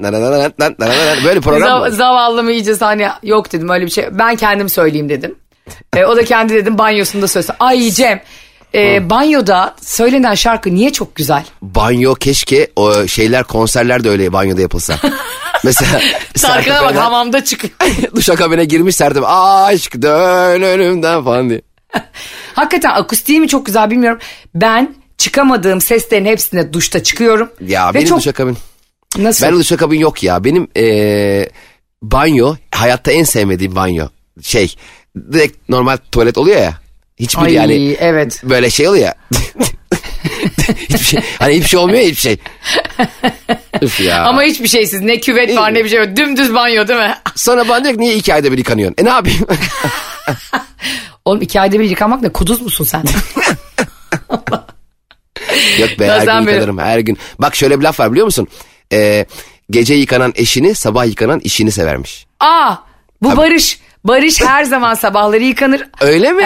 [1.25, 1.91] Böyle program mı?
[1.91, 4.05] zavallı mı iyice sahne yok dedim öyle bir şey.
[4.13, 5.35] Ben kendim söyleyeyim dedim.
[5.97, 7.55] E, o da kendi dedim banyosunda söylesin.
[7.61, 8.21] Ay Cem
[8.75, 11.45] e, banyoda söylenen şarkı niye çok güzel?
[11.63, 14.99] Banyo keşke o şeyler konserler de öyle banyoda yapılsa.
[15.65, 16.01] Mesela
[16.37, 17.73] Sarkana bak hamamda çıkıyor.
[18.17, 19.23] Duşakabine girmiş Sertab.
[19.27, 21.63] Aşk dön önümden falan diye.
[22.55, 24.19] Hakikaten akustiği mi çok güzel bilmiyorum.
[24.55, 27.51] Ben çıkamadığım seslerin hepsine duşta çıkıyorum.
[27.61, 28.57] Ya Ve benim çok duşakabin.
[29.19, 29.47] nasıl?
[29.47, 30.45] Ben duşakabin yok ya.
[30.45, 31.51] Benim eee,
[32.03, 34.09] banyo hayatta en sevmediğim banyo.
[34.43, 34.75] Şey
[35.33, 36.75] direkt normal tuvalet oluyor ya.
[37.17, 38.41] Hiçbir Ay yani evet.
[38.45, 39.15] böyle şey oluyor ya.
[40.69, 42.37] hiçbir şey, hani hiçbir şey olmuyor ya hiçbir şey.
[43.83, 44.25] Üf ya.
[44.25, 45.75] Ama hiçbir şeysiz ne küvet var İyi.
[45.75, 46.17] ne bir şey yok.
[46.17, 47.15] Dümdüz banyo değil mi?
[47.35, 48.97] Sonra bana diyor ki niye iki ayda bir yıkanıyorsun?
[48.99, 49.47] E ne yapayım?
[51.25, 53.03] Oğlum iki ayda bir yıkamak ne kuduz musun sen?
[55.79, 57.19] Yok be her Bazen gün yıkanırım her gün.
[57.39, 58.49] Bak şöyle bir laf var biliyor musun?
[58.93, 59.27] Ee,
[59.71, 62.27] gece yıkanan eşini sabah yıkanan işini severmiş.
[62.41, 62.77] Aa
[63.23, 63.81] bu Barış.
[64.09, 65.89] Barış her zaman sabahları yıkanır.
[66.01, 66.45] Öyle mi?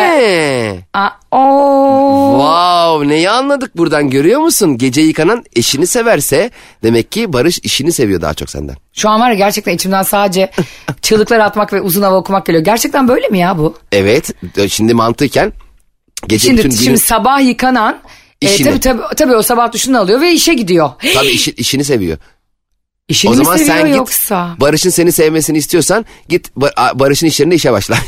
[0.94, 2.38] Aa, oo.
[2.40, 4.78] Wow neyi anladık buradan görüyor musun?
[4.78, 6.50] Gece yıkanan eşini severse
[6.82, 8.76] demek ki Barış işini seviyor daha çok senden.
[8.92, 10.50] Şu an var ya gerçekten içimden sadece
[11.02, 12.64] çığlıklar atmak ve uzun hava okumak geliyor.
[12.64, 13.74] Gerçekten böyle mi ya bu?
[13.92, 14.30] Evet
[14.68, 15.52] şimdi mantıken
[16.26, 17.98] gece Şimdi, bütün günü şimdi sabah yıkanan
[18.42, 20.90] e, tabii, tabii, tabii o sabah duşunu alıyor ve işe gidiyor.
[21.14, 22.18] tabii işi- işini seviyor.
[23.10, 24.56] İşini o zaman sen git yoksa?
[24.60, 27.96] Barış'ın seni sevmesini istiyorsan git Ba- Barış'ın iş yerinde işe başla.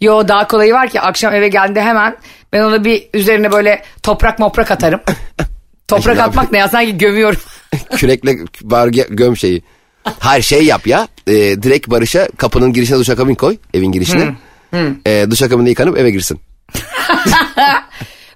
[0.00, 2.16] Yo daha kolayı var ki akşam eve geldiğinde hemen
[2.52, 5.00] ben ona bir üzerine böyle toprak moprak atarım.
[5.88, 7.40] Toprak atmak ne ya sanki gömüyorum.
[7.96, 9.62] Kürekle bar göm şeyi.
[10.20, 11.08] Her şey yap ya.
[11.26, 13.56] Ee, direkt Barış'a kapının girişine duşakabin koy.
[13.74, 14.34] Evin girişine.
[15.06, 16.40] Ee, duşakabinde yıkanıp eve girsin.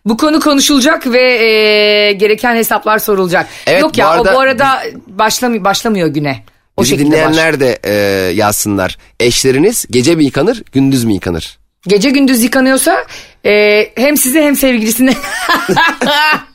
[0.05, 3.47] Bu konu konuşulacak ve e, gereken hesaplar sorulacak.
[3.67, 6.45] Evet, Yok bu ya arada o bu arada başlamıyor, başlamıyor güne.
[6.77, 7.13] O Bizi şekilde baş.
[7.13, 7.93] dinleyenler de e,
[8.35, 8.99] yazsınlar.
[9.21, 11.59] Eşleriniz gece mi yıkanır, gündüz mü yıkanır?
[11.87, 13.05] Gece gündüz yıkanıyorsa
[13.47, 15.13] e, hem sizi hem sevgilisini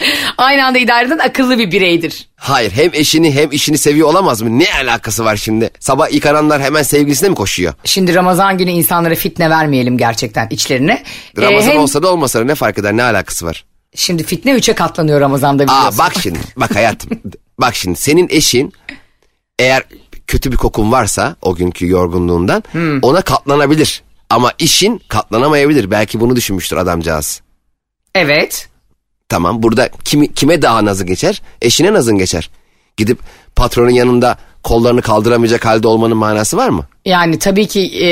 [0.38, 2.28] aynı anda idare eden akıllı bir bireydir.
[2.36, 4.58] Hayır hem eşini hem işini seviyor olamaz mı?
[4.58, 5.70] Ne alakası var şimdi?
[5.80, 7.74] Sabah yıkananlar hemen sevgilisine mi koşuyor?
[7.84, 11.02] Şimdi Ramazan günü insanlara fitne vermeyelim gerçekten içlerine.
[11.38, 13.64] E, Ramazan hem- olsa da olmasa da ne fark eder ne alakası var?
[13.94, 15.86] Şimdi fitne üçe katlanıyor Ramazan'da biliyorsun.
[15.86, 17.10] Aa bak şimdi bak hayatım
[17.60, 18.72] bak şimdi senin eşin
[19.58, 19.82] eğer
[20.26, 22.98] kötü bir kokun varsa o günkü yorgunluğundan Hmm.
[23.02, 24.02] ona katlanabilir.
[24.30, 25.90] Ama işin katlanamayabilir.
[25.90, 27.40] Belki bunu düşünmüştür adamcağız.
[28.14, 28.68] Evet.
[29.28, 31.42] Tamam burada kimi, kime daha nazı geçer?
[31.62, 32.50] Eşine nazın geçer.
[32.96, 33.18] Gidip
[33.56, 36.86] patronun yanında kollarını kaldıramayacak halde olmanın manası var mı?
[37.04, 38.06] Yani tabii ki e,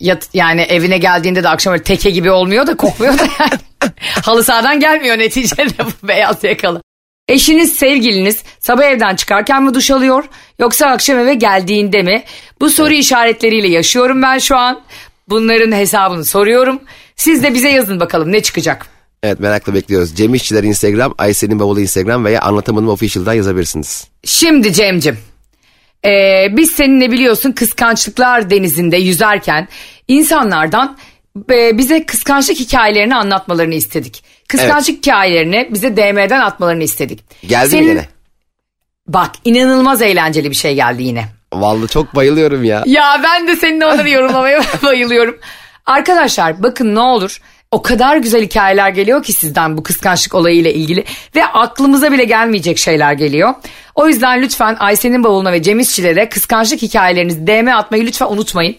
[0.00, 3.52] yat, yani evine geldiğinde de akşam öyle teke gibi olmuyor da kokmuyor da yani.
[4.24, 6.82] Halı sahadan gelmiyor neticede bu beyaz yakalı.
[7.28, 10.24] Eşiniz, sevgiliniz sabah evden çıkarken mi duş alıyor
[10.58, 12.24] yoksa akşam eve geldiğinde mi?
[12.60, 14.80] Bu soru işaretleriyle yaşıyorum ben şu an.
[15.28, 16.80] Bunların hesabını soruyorum.
[17.16, 18.91] Siz de bize yazın bakalım ne çıkacak.
[19.22, 20.14] Evet merakla bekliyoruz.
[20.16, 24.08] Cem İşçiler Instagram, Aysel'in bavulu Instagram veya Anlatamadım Official'dan yazabilirsiniz.
[24.24, 25.18] Şimdi Cem'cim
[26.04, 29.68] e, biz seninle biliyorsun kıskançlıklar denizinde yüzerken
[30.08, 30.96] insanlardan
[31.50, 34.24] e, bize kıskançlık hikayelerini anlatmalarını istedik.
[34.48, 37.24] Kıskançlık hikayelerini bize DM'den atmalarını istedik.
[37.46, 38.06] Geldi Senin- mi gene?
[39.08, 41.24] Bak inanılmaz eğlenceli bir şey geldi yine.
[41.52, 42.82] Vallahi çok bayılıyorum ya.
[42.86, 45.38] Ya ben de seninle onları yorumlamaya bayılıyorum.
[45.86, 47.40] Arkadaşlar bakın ne olur
[47.72, 51.04] o kadar güzel hikayeler geliyor ki sizden bu kıskançlık olayıyla ilgili
[51.36, 53.54] ve aklımıza bile gelmeyecek şeyler geliyor.
[53.94, 58.76] O yüzden lütfen Ayşe'nin bavuluna ve Cem İşçilere kıskançlık hikayelerinizi DM atmayı lütfen unutmayın.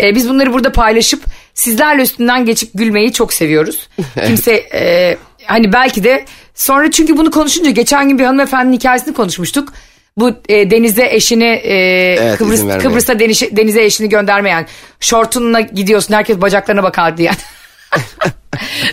[0.00, 3.88] Ee, biz bunları burada paylaşıp sizlerle üstünden geçip gülmeyi çok seviyoruz.
[4.26, 9.72] Kimse e, hani belki de sonra çünkü bunu konuşunca geçen gün bir hanımefendinin hikayesini konuşmuştuk.
[10.16, 12.90] Bu e, denize eşini e, Kıbrıs, izin vermeyen.
[12.90, 14.66] Kıbrıs'ta denize, denize eşini göndermeyen
[15.00, 17.30] şortunla gidiyorsun herkes bacaklarına bakar diye.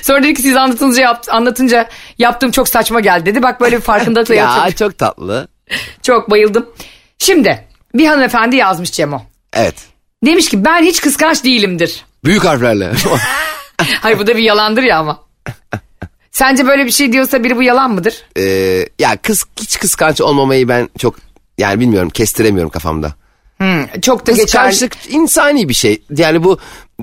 [0.01, 3.43] Sonra dedi ki siz anlatınca, yapt, anlatınca yaptığım çok saçma geldi dedi.
[3.43, 4.71] Bak böyle bir farkındalıkla Ya yapıyorum.
[4.79, 5.47] çok tatlı.
[6.01, 6.69] Çok bayıldım.
[7.17, 9.21] Şimdi bir hanımefendi yazmış Cemo.
[9.53, 9.75] Evet.
[10.25, 12.05] Demiş ki ben hiç kıskanç değilimdir.
[12.25, 12.91] Büyük harflerle.
[14.01, 15.19] Hayır bu da bir yalandır ya ama.
[16.31, 18.23] Sence böyle bir şey diyorsa biri bu yalan mıdır?
[18.37, 18.41] Ee,
[18.99, 21.15] ya kız hiç kıskanç olmamayı ben çok
[21.57, 23.13] yani bilmiyorum kestiremiyorum kafamda.
[24.01, 24.45] Çok da geçer.
[24.45, 26.01] Kıskançlık insani bir şey.
[26.17, 26.59] Yani bu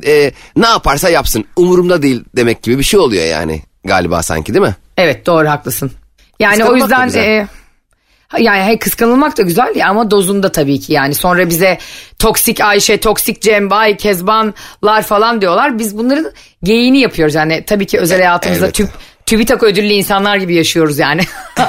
[0.07, 4.65] e, ne yaparsa yapsın umurumda değil demek gibi bir şey oluyor yani galiba sanki değil
[4.65, 4.77] mi?
[4.97, 5.93] Evet doğru haklısın.
[6.41, 7.49] Yani o Kıskanılmak yüzden e,
[8.39, 11.79] yani hey, kıskanılmak da güzel ya ama dozunda tabii ki yani sonra bize
[12.19, 15.79] toksik Ayşe, toksik Cem, Bay, Kezbanlar falan diyorlar.
[15.79, 18.75] Biz bunların geyiğini yapıyoruz yani tabii ki özel hayatımızda evet.
[18.75, 18.89] tüp,
[19.27, 21.23] TÜBİTAK ödüllü insanlar gibi yaşıyoruz yani.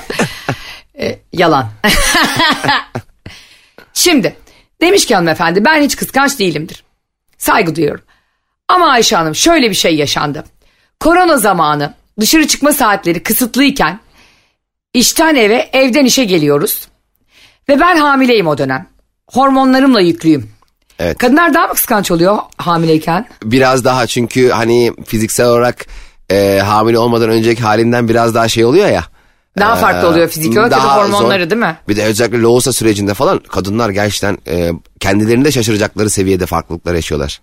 [1.00, 1.70] E, yalan.
[3.94, 4.36] Şimdi
[4.82, 6.84] demiş ki hanımefendi ben hiç kıskanç değilimdir.
[7.38, 8.04] Saygı duyuyorum.
[8.68, 10.44] Ama Ayşe Hanım şöyle bir şey yaşandı.
[11.00, 14.00] Korona zamanı dışarı çıkma saatleri kısıtlıyken
[14.94, 16.88] işten eve evden işe geliyoruz.
[17.70, 18.88] Ve ben hamileyim o dönem.
[19.28, 20.52] Hormonlarımla yüklüyüm.
[21.00, 21.18] Evet.
[21.18, 23.28] Kadınlar daha mı kıskanç oluyor hamileyken?
[23.44, 25.86] Biraz daha çünkü hani fiziksel olarak
[26.32, 29.04] e, hamile olmadan önceki halinden biraz daha şey oluyor ya.
[29.60, 31.50] Daha Ee, farklı oluyor fizik olarak ya da daha hormonları zor.
[31.50, 31.78] değil mi?
[31.88, 37.42] Bir de özellikle loğusa sürecinde falan kadınlar gerçekten e, kendilerini de şaşıracakları seviyede farklılıklar yaşıyorlar.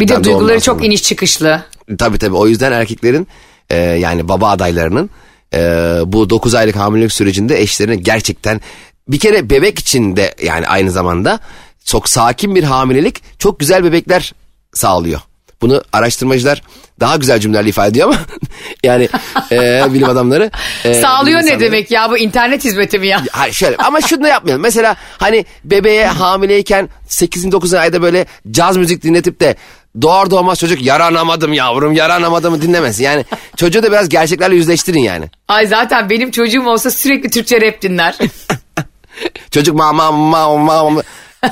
[0.00, 1.62] Bir de Tabii duyguları çok iniş çıkışlı.
[1.98, 3.28] Tabii tabii o yüzden erkeklerin
[3.70, 5.10] e, yani baba adaylarının
[5.54, 5.58] e,
[6.06, 8.60] bu 9 aylık hamilelik sürecinde eşlerine gerçekten
[9.08, 11.40] bir kere bebek için de yani aynı zamanda
[11.84, 14.34] çok sakin bir hamilelik çok güzel bebekler
[14.72, 15.20] sağlıyor.
[15.62, 16.62] Bunu araştırmacılar
[17.00, 18.18] daha güzel cümlelerle ifade ediyor ama
[18.84, 19.08] yani
[19.52, 20.50] e, bilim adamları.
[20.84, 23.22] e, Sağlıyor bilim ne demek ya bu internet hizmeti mi ya?
[23.32, 24.62] Hayır şöyle ama şunu da yapmayalım.
[24.62, 27.52] Mesela hani bebeğe hamileyken 8.
[27.52, 27.74] 9.
[27.74, 29.56] ayda böyle caz müzik dinletip de
[30.02, 33.04] doğar doğmaz çocuk yaranamadım yavrum yaranamadım dinlemesin.
[33.04, 33.24] Yani
[33.56, 35.30] çocuğu da biraz gerçeklerle yüzleştirin yani.
[35.48, 38.18] Ay zaten benim çocuğum olsa sürekli Türkçe rap dinler.
[39.50, 41.02] Çocuk ma ma ma ma ma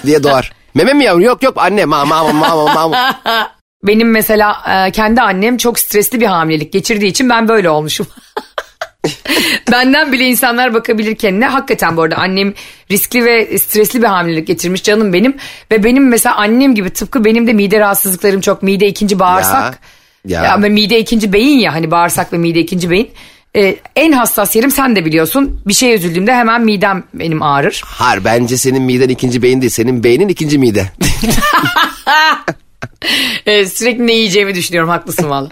[0.06, 0.52] diye doğar.
[0.74, 1.20] Meme mi yavrum?
[1.22, 3.20] Yok yok anne ma ma ma ma ma.
[3.84, 8.06] Benim mesela e, kendi annem çok stresli bir hamilelik geçirdiği için ben böyle olmuşum.
[9.72, 11.46] Benden bile insanlar bakabilir kendine.
[11.46, 12.54] Hakikaten bu arada annem
[12.90, 15.36] riskli ve stresli bir hamilelik geçirmiş canım benim.
[15.72, 18.62] Ve benim mesela annem gibi tıpkı benim de mide rahatsızlıklarım çok.
[18.62, 19.78] Mide ikinci bağırsak.
[20.24, 20.44] Ya, Ya.
[20.44, 20.54] ya.
[20.54, 23.10] Ama mide ikinci beyin ya hani bağırsak ve mide ikinci beyin.
[23.56, 25.60] E, en hassas yerim sen de biliyorsun.
[25.66, 27.82] Bir şey üzüldüğümde hemen midem benim ağrır.
[27.86, 29.70] Hayır bence senin miden ikinci beyin değil.
[29.72, 30.86] Senin beynin ikinci mide.
[33.46, 35.48] E, sürekli ne yiyeceğimi düşünüyorum haklısın valla.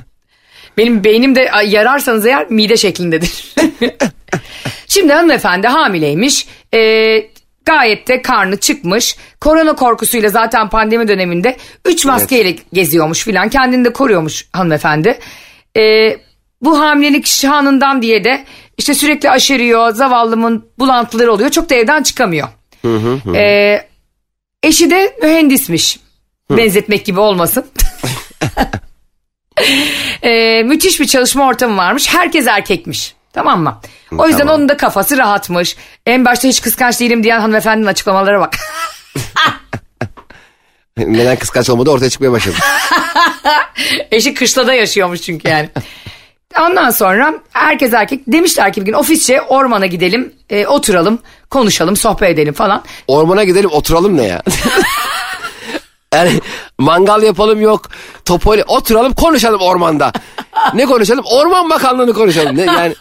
[0.79, 3.55] Benim beynim de yararsanız eğer mide şeklindedir.
[4.89, 6.47] Şimdi hanımefendi hamileymiş.
[6.75, 6.81] E,
[7.65, 9.17] gayet de karnı çıkmış.
[9.41, 13.49] Korona korkusuyla zaten pandemi döneminde 3 maskeyle geziyormuş filan.
[13.49, 15.19] Kendini de koruyormuş hanımefendi.
[15.77, 16.17] E,
[16.63, 18.45] bu hamilelik şanından diye de
[18.79, 19.91] işte sürekli aşeriyor.
[19.91, 21.51] Zavallımın bulantıları oluyor.
[21.51, 22.49] Çok da evden çıkamıyor.
[23.37, 23.81] E,
[24.63, 25.99] eşi de mühendismiş.
[26.57, 27.67] Benzetmek gibi olmasın.
[30.23, 32.09] Ee, müthiş bir çalışma ortamı varmış.
[32.15, 33.15] Herkes erkekmiş.
[33.33, 33.81] Tamam mı?
[34.19, 34.55] O yüzden Tamam.
[34.55, 35.77] onun da kafası rahatmış.
[36.07, 38.57] En başta hiç kıskanç değilim diyen hanımefendinin açıklamalara bak.
[40.97, 42.57] Neden kıskanç olmadı ortaya çıkmaya başladı.
[44.11, 45.69] Eşi kışlada yaşıyormuş çünkü yani.
[46.61, 51.19] Ondan sonra herkes erkek demişler ki bir gün ofisçe ormana gidelim, e, oturalım,
[51.51, 52.85] konuşalım, sohbet edelim falan.
[53.09, 54.43] Ormana gidelim oturalım ne ya?
[56.13, 56.41] Yani
[56.79, 57.91] mangal yapalım yok.
[58.25, 60.13] Topoli oturalım konuşalım ormanda.
[60.75, 61.25] Ne konuşalım?
[61.25, 62.57] Orman Bakanlığı'nı konuşalım.
[62.57, 62.95] Ne yani?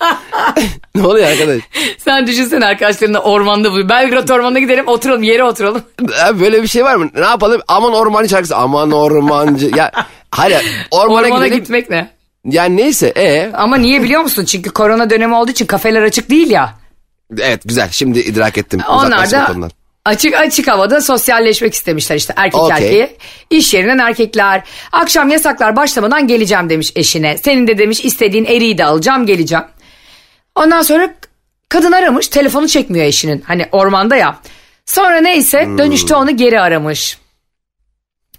[0.95, 1.61] ne oluyor arkadaş?
[1.97, 3.89] Sen düşünsene arkadaşlarınla ormanda bu.
[3.89, 5.81] Belgrad ormanına gidelim, oturalım, yere oturalım.
[6.19, 7.09] Ya Böyle bir şey var mı?
[7.15, 7.61] Ne yapalım?
[7.67, 8.55] Aman ormancı şarkısı.
[8.55, 9.71] Aman ormancı.
[9.75, 9.91] Ya
[10.31, 11.61] hayır ormana, Ormana gidelim.
[11.63, 12.11] gitmek ne?
[12.45, 14.45] Yani neyse e Ama niye biliyor musun?
[14.45, 16.73] Çünkü korona dönemi olduğu için kafeler açık değil ya.
[17.39, 17.89] evet güzel.
[17.91, 18.81] Şimdi idrak ettim.
[18.89, 19.71] Onlar da.
[20.05, 22.75] Açık açık havada sosyalleşmek istemişler işte erkek Okey.
[22.75, 23.17] erkeğe.
[23.49, 24.61] İş yerinden erkekler.
[24.91, 27.37] Akşam yasaklar başlamadan geleceğim demiş eşine.
[27.37, 29.65] Senin de demiş istediğin eriği de alacağım geleceğim.
[30.55, 31.13] Ondan sonra
[31.69, 33.43] kadın aramış telefonu çekmiyor eşinin.
[33.47, 34.39] Hani ormanda ya.
[34.85, 37.17] Sonra neyse dönüşte onu geri aramış.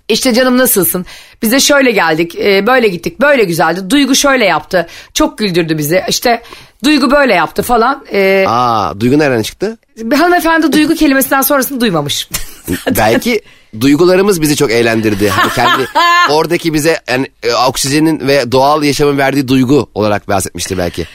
[0.09, 1.07] İşte canım nasılsın?
[1.43, 3.91] Bize şöyle geldik, e, böyle gittik, böyle güzeldi.
[3.91, 6.03] Duygu şöyle yaptı, çok güldürdü bizi.
[6.09, 6.43] İşte
[6.85, 8.05] Duygu böyle yaptı falan.
[8.13, 9.79] E, Aa Duygu nereden çıktı?
[10.15, 12.29] hanımefendi duygu kelimesinden sonrasını duymamış.
[12.97, 13.41] Belki
[13.81, 15.29] duygularımız bizi çok eğlendirdi.
[15.29, 15.87] Hani kendi
[16.31, 21.07] oradaki bize yani e, oksijenin ve doğal yaşamın verdiği duygu olarak bahsetmişti belki.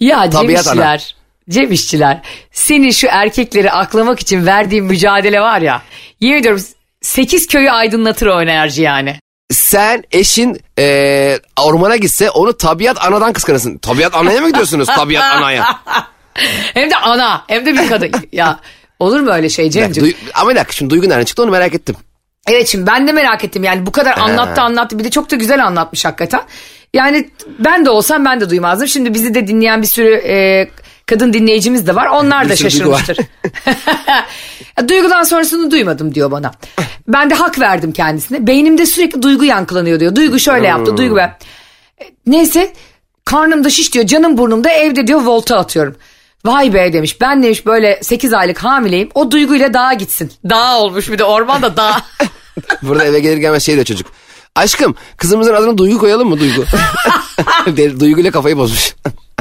[0.00, 0.72] Ya Cem Tabiat ana.
[0.72, 1.14] İşçiler,
[1.50, 5.82] Cem İşçiler, senin şu erkekleri aklamak için verdiğin mücadele var ya,
[6.20, 6.62] yemin ediyorum
[7.04, 9.18] 8 köyü aydınlatır o enerji yani.
[9.52, 13.78] Sen eşin e, ormana gitse onu tabiat anadan kıskanırsın.
[13.78, 15.64] Tabiat anaya mı gidiyorsunuz tabiat anaya?
[16.74, 18.10] Hem de ana, hem de bir kadın.
[18.32, 18.58] ya
[18.98, 20.08] olur mu öyle şey Cem'ciğim?
[20.08, 21.96] duy- ama bir dakika şimdi duygu nereden çıktı onu merak ettim.
[22.48, 25.36] Evet şimdi ben de merak ettim yani bu kadar anlattı anlattı bir de çok da
[25.36, 26.42] güzel anlatmış hakikaten.
[26.94, 28.88] Yani ben de olsam ben de duymazdım.
[28.88, 30.68] Şimdi bizi de dinleyen bir sürü e,
[31.06, 32.06] kadın dinleyicimiz de var.
[32.06, 33.16] Onlar da şaşırmıştır.
[34.88, 36.52] Duygudan sonrasını duymadım diyor bana.
[37.08, 38.46] Ben de hak verdim kendisine.
[38.46, 40.14] Beynimde sürekli duygu yankılanıyor diyor.
[40.16, 41.28] Duygu şöyle yaptı, duygu ben.
[41.98, 42.72] E, Neyse
[43.24, 45.96] karnımda şiş diyor, canım burnumda evde diyor volta atıyorum.
[46.44, 50.32] Vay be demiş ben demiş böyle 8 aylık hamileyim o duyguyla dağa gitsin.
[50.50, 52.02] Dağ olmuş bir de ormanda dağ.
[52.82, 54.06] Burada eve gelir gelmez şey diyor çocuk.
[54.56, 56.64] Aşkım kızımızın adını Duygu koyalım mı Duygu?
[58.00, 58.94] Duyguyla kafayı bozmuş.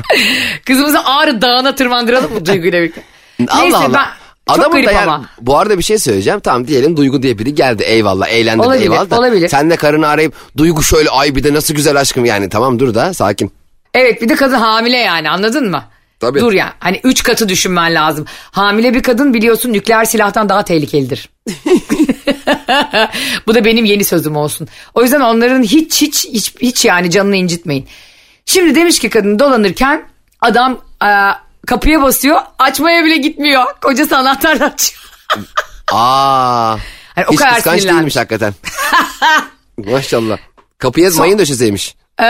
[0.66, 3.04] Kızımızı Ağrı Dağı'na tırmandıralım mı duyguyla birlikte?
[3.40, 3.94] Neyse Allah Allah.
[3.94, 4.06] ben
[4.48, 5.26] Adamın da yani, ama.
[5.42, 6.40] bu arada bir şey söyleyeceğim.
[6.40, 9.20] Tamam diyelim Duygu diye biri geldi eyvallah eğlendirdi Olabilir, eyvallah da.
[9.20, 9.50] olabilir.
[9.50, 12.94] Sen de karını arayıp Duygu şöyle ay bir de nasıl güzel aşkım yani tamam dur
[12.94, 13.52] da sakin.
[13.94, 15.84] Evet bir de kadın hamile yani anladın mı?
[16.20, 16.40] Tabii.
[16.40, 18.26] Dur yani hani üç katı düşünmen lazım.
[18.52, 21.30] Hamile bir kadın biliyorsun nükleer silahtan daha tehlikelidir.
[23.48, 24.68] Bu da benim yeni sözüm olsun.
[24.94, 27.88] O yüzden onların hiç hiç hiç, hiç yani canını incitmeyin.
[28.54, 30.04] Şimdi demiş ki kadın dolanırken
[30.42, 31.10] adam e,
[31.68, 33.64] kapıya basıyor açmaya bile gitmiyor.
[33.82, 35.04] Kocası anahtarla açıyor.
[35.92, 36.78] Aa.
[37.16, 38.00] Hani o hiç kadar kıskanç sinirlenmiş.
[38.00, 38.54] değilmiş hakikaten.
[39.92, 40.38] Maşallah.
[40.78, 41.96] Kapıya mayın döşeseymiş.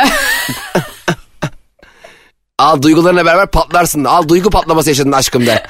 [2.59, 4.03] Al duygularına beraber patlarsın.
[4.03, 5.69] Al duygu patlaması yaşadın aşkım der.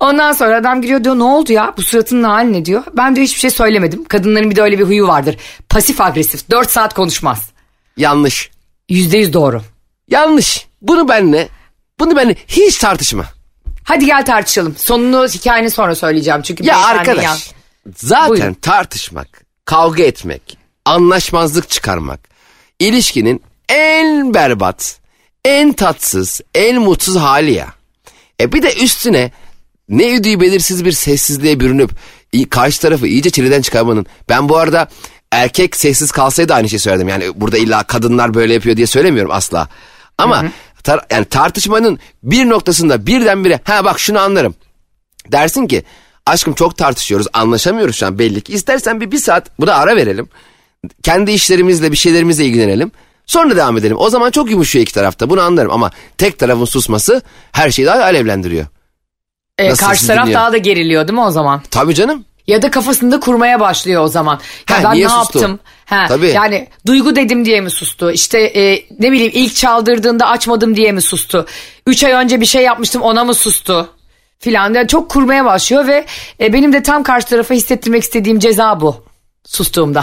[0.00, 2.82] Ondan sonra adam giriyor diyor ne oldu ya bu suratının hali ne diyor.
[2.96, 4.04] Ben diyor hiçbir şey söylemedim.
[4.04, 5.36] Kadınların bir de öyle bir huyu vardır.
[5.68, 7.52] Pasif agresif 4 saat konuşmaz.
[7.96, 8.51] Yanlış.
[8.92, 9.62] Yüzde yüz doğru.
[10.08, 10.66] Yanlış.
[10.82, 11.48] Bunu benle,
[12.00, 13.24] bunu benle hiç tartışma.
[13.84, 14.74] Hadi gel tartışalım.
[14.78, 16.42] Sonunu hikayenin sonra söyleyeceğim.
[16.42, 17.38] Çünkü Ya arkadaş yan-
[17.96, 18.54] zaten Buyurun.
[18.54, 22.20] tartışmak, kavga etmek, anlaşmazlık çıkarmak
[22.78, 24.98] ilişkinin en berbat,
[25.44, 27.72] en tatsız, en mutsuz hali ya.
[28.40, 29.30] E bir de üstüne
[29.88, 31.90] ne ödüğü belirsiz bir sessizliğe bürünüp
[32.50, 34.06] karşı tarafı iyice çileden çıkarmanın.
[34.28, 34.88] Ben bu arada
[35.32, 37.08] erkek sessiz kalsaydı aynı şeyi söylerdim.
[37.08, 39.68] Yani burada illa kadınlar böyle yapıyor diye söylemiyorum asla.
[40.18, 40.44] Ama
[40.84, 44.54] tar- yani tartışmanın bir noktasında birdenbire ha bak şunu anlarım.
[45.32, 45.82] Dersin ki
[46.26, 48.52] aşkım çok tartışıyoruz anlaşamıyoruz şu an belli ki.
[48.52, 50.28] İstersen bir, bir saat buna ara verelim.
[51.02, 52.90] Kendi işlerimizle bir şeylerimizle ilgilenelim.
[53.26, 53.96] Sonra devam edelim.
[53.98, 58.02] O zaman çok yumuşuyor iki tarafta bunu anlarım ama tek tarafın susması her şeyi daha
[58.02, 58.66] alevlendiriyor.
[59.58, 60.40] E, Nasıl karşı taraf dinliyor?
[60.40, 61.62] daha da geriliyor değil mi o zaman?
[61.70, 62.24] Tabii canım.
[62.46, 64.40] Ya da kafasında kurmaya başlıyor o zaman.
[64.70, 65.38] Ya Ha, ben niye ne sustu?
[65.38, 65.60] yaptım?
[65.84, 66.28] Ha, Tabii.
[66.28, 68.10] Yani duygu dedim diye mi sustu?
[68.10, 71.46] İşte e, ne bileyim ilk çaldırdığında açmadım diye mi sustu?
[71.86, 73.90] Üç ay önce bir şey yapmıştım ona mı sustu?
[74.38, 76.06] Filan Yani çok kurmaya başlıyor ve
[76.40, 79.04] e, benim de tam karşı tarafa hissettirmek istediğim ceza bu.
[79.46, 80.02] Sustuğumda.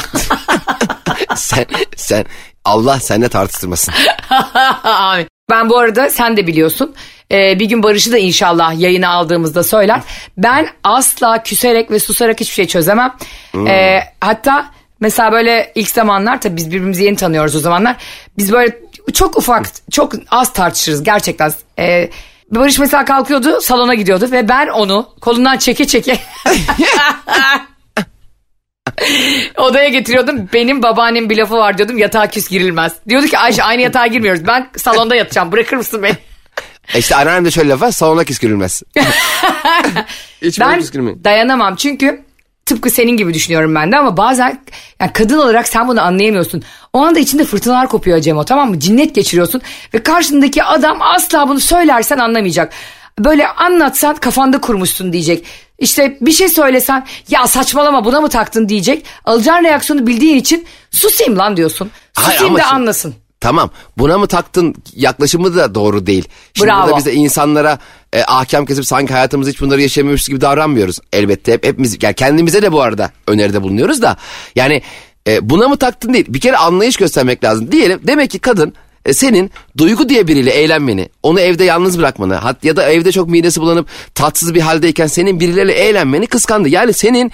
[1.35, 2.25] sen, sen
[2.65, 3.93] Allah seninle tartıştırmasın.
[4.83, 5.27] Amin.
[5.49, 6.95] Ben bu arada sen de biliyorsun.
[7.31, 10.01] E, bir gün Barış'ı da inşallah yayına aldığımızda söyler.
[10.37, 13.15] Ben asla küserek ve susarak hiçbir şey çözemem.
[13.67, 14.65] E, hatta
[14.99, 17.95] mesela böyle ilk zamanlar tabii biz birbirimizi yeni tanıyoruz o zamanlar.
[18.37, 18.77] Biz böyle
[19.13, 21.53] çok ufak çok az tartışırız gerçekten.
[21.79, 22.09] E,
[22.51, 26.17] Barış mesela kalkıyordu salona gidiyordu ve ben onu kolundan çeke çeke
[29.57, 30.49] Odaya getiriyordum.
[30.53, 31.97] Benim babaannem bir lafı var diyordum.
[31.97, 32.93] Yatağa küs girilmez.
[33.09, 34.47] Diyordu ki Ayşe aynı yatağa girmiyoruz.
[34.47, 35.51] Ben salonda yatacağım.
[35.51, 36.17] Bırakır mısın beni?
[36.93, 38.83] E işte anneannem de şöyle laf var salona küskürülmez.
[40.41, 41.23] Hiç Ben küskürmeyin.
[41.23, 41.75] dayanamam.
[41.75, 42.21] Çünkü
[42.65, 44.61] tıpkı senin gibi düşünüyorum ben de ama bazen
[45.01, 46.63] yani kadın olarak sen bunu anlayamıyorsun.
[46.93, 48.79] O anda içinde fırtınalar kopuyor Cemo tamam mı?
[48.79, 49.61] Cinnet geçiriyorsun
[49.93, 52.73] ve karşındaki adam asla bunu söylersen anlamayacak.
[53.19, 55.45] Böyle anlatsan kafanda kurmuşsun diyecek.
[55.79, 59.05] İşte bir şey söylesen ya saçmalama buna mı taktın diyecek.
[59.25, 61.91] Alacağın reaksiyonu bildiğin için susayım lan diyorsun.
[62.15, 63.15] Hayır, Susayım ama da şimdi- anlasın.
[63.41, 66.27] Tamam buna mı taktın yaklaşımı da doğru değil.
[66.53, 66.83] Şimdi Bravo.
[66.83, 67.79] burada biz de insanlara
[68.13, 70.99] e, ahkam kesip sanki hayatımızda hiç bunları yaşamıyormuş gibi davranmıyoruz.
[71.13, 74.17] Elbette hep, hepimiz yani kendimize de bu arada öneride bulunuyoruz da.
[74.55, 74.81] Yani
[75.27, 77.71] e, buna mı taktın değil bir kere anlayış göstermek lazım.
[77.71, 78.73] Diyelim demek ki kadın
[79.05, 83.29] e, senin duygu diye biriyle eğlenmeni, onu evde yalnız bırakmanı hat, ya da evde çok
[83.29, 86.69] midesi bulanıp tatsız bir haldeyken senin birileriyle eğlenmeni kıskandı.
[86.69, 87.31] Yani senin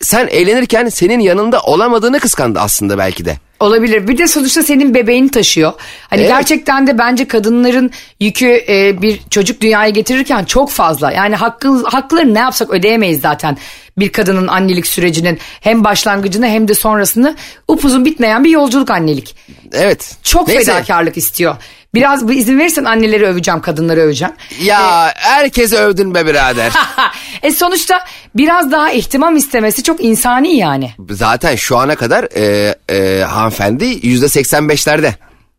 [0.00, 3.36] sen eğlenirken senin yanında olamadığını kıskandı aslında belki de.
[3.60, 4.08] Olabilir.
[4.08, 5.72] Bir de sonuçta senin bebeğini taşıyor.
[6.10, 6.30] Hani Evet.
[6.30, 7.90] gerçekten de bence kadınların
[8.20, 11.12] yükü e, bir çocuk dünyaya getirirken çok fazla.
[11.12, 13.56] Yani hakkı, hakları ne yapsak ödeyemeyiz zaten.
[13.98, 17.36] Bir kadının annelik sürecinin hem başlangıcını hem de sonrasını
[17.68, 19.36] upuzun bitmeyen bir yolculuk annelik.
[19.72, 20.16] Evet.
[20.22, 20.64] Çok Neyse.
[20.72, 21.56] fedakarlık istiyor.
[21.94, 24.34] Biraz bir izin verirsen anneleri öveceğim, kadınları öveceğim.
[24.62, 26.72] Ya herkese övdün be birader.
[27.42, 30.90] e sonuçta biraz daha ihtimam istemesi çok insani yani.
[31.10, 35.12] Zaten şu ana kadar e, e, hanımefendi yüzde 85'lerde.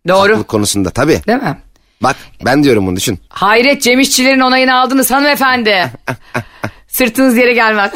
[0.07, 0.19] Doğru.
[0.19, 1.21] Haklılık konusunda tabii.
[1.27, 1.57] Değil mi?
[2.01, 2.15] Bak
[2.45, 3.19] ben diyorum bunu düşün.
[3.29, 5.91] Hayret Cem İşçilerin onayını aldınız hanımefendi.
[6.87, 7.91] Sırtınız yere gelmez.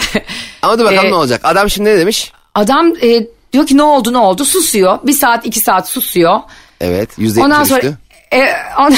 [0.61, 1.41] Ama dur bakalım Ee, ne olacak.
[1.43, 2.31] Adam şimdi ne demiş?
[2.55, 4.99] Adam e, diyor ki ne oldu ne oldu susuyor.
[5.03, 6.39] Bir saat iki saat susuyor.
[6.81, 7.81] Evet yüzde Ondan sonra...
[7.81, 7.97] düştü.
[8.33, 8.95] E, on-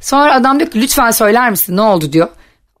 [0.00, 2.28] sonra adam diyor ki lütfen söyler misin ne oldu diyor.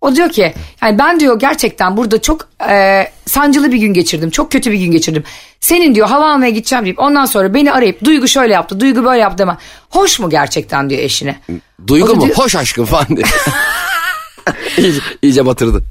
[0.00, 4.30] O diyor ki yani ben diyor gerçekten burada çok e, sancılı bir gün geçirdim.
[4.30, 5.24] Çok kötü bir gün geçirdim.
[5.60, 9.20] Senin diyor hava almaya gideceğim deyip ondan sonra beni arayıp Duygu şöyle yaptı, Duygu böyle
[9.20, 9.56] yaptı deme.
[9.90, 11.40] Hoş mu gerçekten diyor eşine.
[11.86, 12.22] Duygu mu?
[12.26, 13.26] diyor- Hoş aşkım falan diye.
[14.76, 15.82] iyice, iyice batırdı.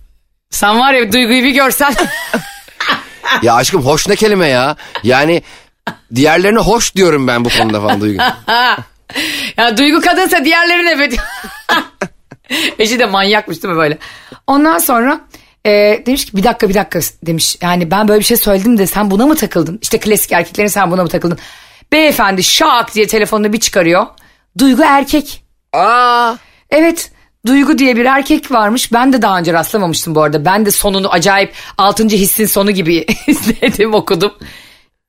[0.50, 1.94] Sen var ya Duygu'yu bir görsen.
[3.42, 4.76] Ya aşkım hoş ne kelime ya?
[5.04, 5.42] Yani
[6.16, 8.24] diğerlerine hoş diyorum ben bu konuda falan Duygu.
[9.58, 11.10] ya Duygu kadınsa diğerleri ne be?
[12.80, 13.98] Eşi de manyakmış değil mi böyle?
[14.48, 15.22] Ondan sonra
[15.66, 15.72] e,
[16.06, 17.58] demiş ki bir dakika bir dakika demiş.
[17.62, 19.80] Yani ben böyle bir şey söyledim de sen buna mı takıldın?
[19.82, 21.40] İşte klasik erkeklerin sen buna mı takıldın?
[21.92, 24.06] Beyefendi şak diye telefonunu bir çıkarıyor.
[24.58, 25.44] Duygu erkek.
[25.74, 26.36] Aa,
[26.70, 27.12] Evet
[27.46, 28.94] Duygu diye bir erkek varmış.
[28.94, 30.46] Ben de daha önce rastlamamıştım bu arada.
[30.46, 32.08] Ben de sonunu acayip 6.
[32.08, 34.32] hissin sonu gibi izledim okudum.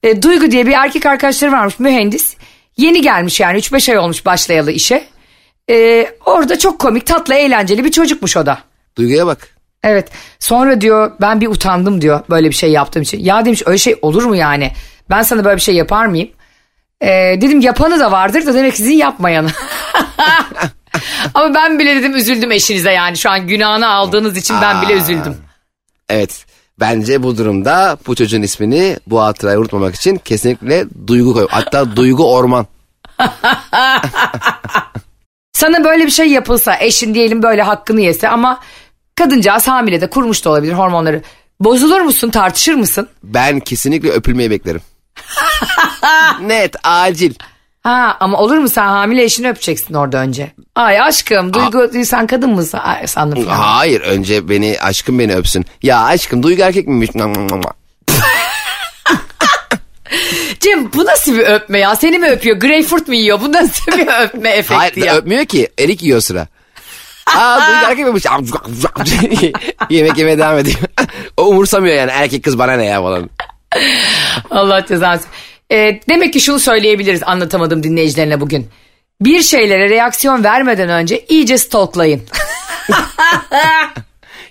[0.02, 2.36] E, Duygu diye bir erkek arkadaşları varmış mühendis.
[2.76, 5.04] Yeni gelmiş yani 3-5 ay olmuş başlayalı işe.
[5.70, 8.58] E, orada çok komik tatlı eğlenceli bir çocukmuş o da.
[8.96, 9.48] Duygu'ya bak.
[9.84, 13.24] Evet sonra diyor ben bir utandım diyor böyle bir şey yaptığım için.
[13.24, 14.72] Ya demiş öyle şey olur mu yani?
[15.10, 16.28] Ben sana böyle bir şey yapar mıyım?
[17.00, 17.08] E,
[17.40, 19.50] dedim yapanı da vardır da demek sizin yapmayanı.
[21.34, 25.36] Ama ben bile dedim üzüldüm eşinize yani şu an günahını aldığınız için ben bile üzüldüm.
[26.08, 26.46] Evet.
[26.80, 31.46] Bence bu durumda bu çocuğun ismini bu hatırayı unutmamak için kesinlikle Duygu koy.
[31.50, 32.66] Hatta Duygu Orman.
[35.52, 38.60] Sana böyle bir şey yapılsa eşin diyelim böyle hakkını yese ama
[39.14, 41.22] kadıncağız hamile de kurmuş da olabilir hormonları.
[41.60, 43.08] Bozulur musun tartışır mısın?
[43.22, 44.80] Ben kesinlikle öpülmeyi beklerim.
[46.42, 47.34] Net, acil.
[47.82, 50.52] Ha ama olur mu sen hamile eşini öpeceksin orada önce.
[50.74, 52.78] Ay aşkım Duygu sen kadın mısın?
[52.78, 53.56] Ay, sandım falan.
[53.56, 55.66] Hayır önce beni aşkım beni öpsün.
[55.82, 57.10] Ya aşkım Duygu erkek miymiş?
[60.60, 61.96] Cem bu nasıl bir öpme ya?
[61.96, 62.56] Seni mi öpüyor?
[62.56, 63.40] Greyfurt mu yiyor?
[63.40, 65.16] Bu nasıl bir öpme efekti Hayır ya?
[65.16, 65.68] öpmüyor ki.
[65.78, 66.46] Erik yiyor sıra.
[67.26, 68.24] Aa Duygu erkek miymiş?
[69.90, 70.78] Yemek yemeye devam ediyor.
[71.36, 73.30] o umursamıyor yani erkek kız bana ne ya falan.
[74.50, 75.20] Allah cezanı.
[75.72, 78.68] Ee, demek ki şunu söyleyebiliriz anlatamadım dinleyicilerine bugün.
[79.20, 82.22] Bir şeylere reaksiyon vermeden önce iyice stalklayın.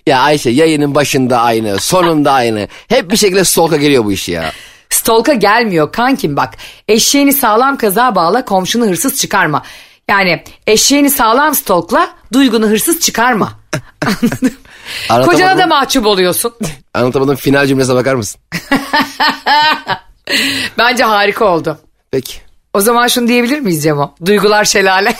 [0.07, 2.67] Ya Ayşe yayının başında aynı, sonunda aynı.
[2.88, 4.51] Hep bir şekilde stalk'a geliyor bu iş ya.
[4.89, 6.53] Stalk'a gelmiyor kankim bak.
[6.88, 9.63] Eşeğini sağlam kaza bağla komşunu hırsız çıkarma.
[10.09, 13.59] Yani eşeğini sağlam stalkla duygunu hırsız çıkarma.
[15.26, 16.53] Kocana da mahcup oluyorsun.
[16.93, 18.41] Anlatamadım final cümlesine bakar mısın?
[20.77, 21.77] Bence harika oldu.
[22.11, 22.34] Peki.
[22.73, 24.15] O zaman şunu diyebilir miyiz Cemo?
[24.25, 25.15] Duygular şelale.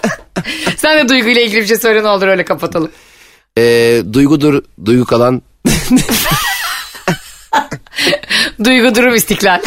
[0.76, 2.90] Sen de duyguyla ilgili bir şey söyle ne olur öyle kapatalım.
[3.58, 5.42] Ee, duygudur, duygu kalan.
[8.64, 9.60] Duygu durum istiklal.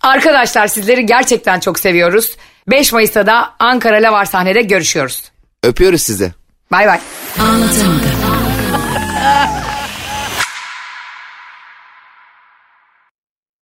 [0.00, 2.36] Arkadaşlar sizleri gerçekten çok seviyoruz.
[2.68, 5.30] 5 Mayıs'ta da Ankara Lavar sahnede görüşüyoruz.
[5.62, 6.32] Öpüyoruz sizi.
[6.72, 7.00] Bay bay.
[7.38, 8.00] Anlatamadım.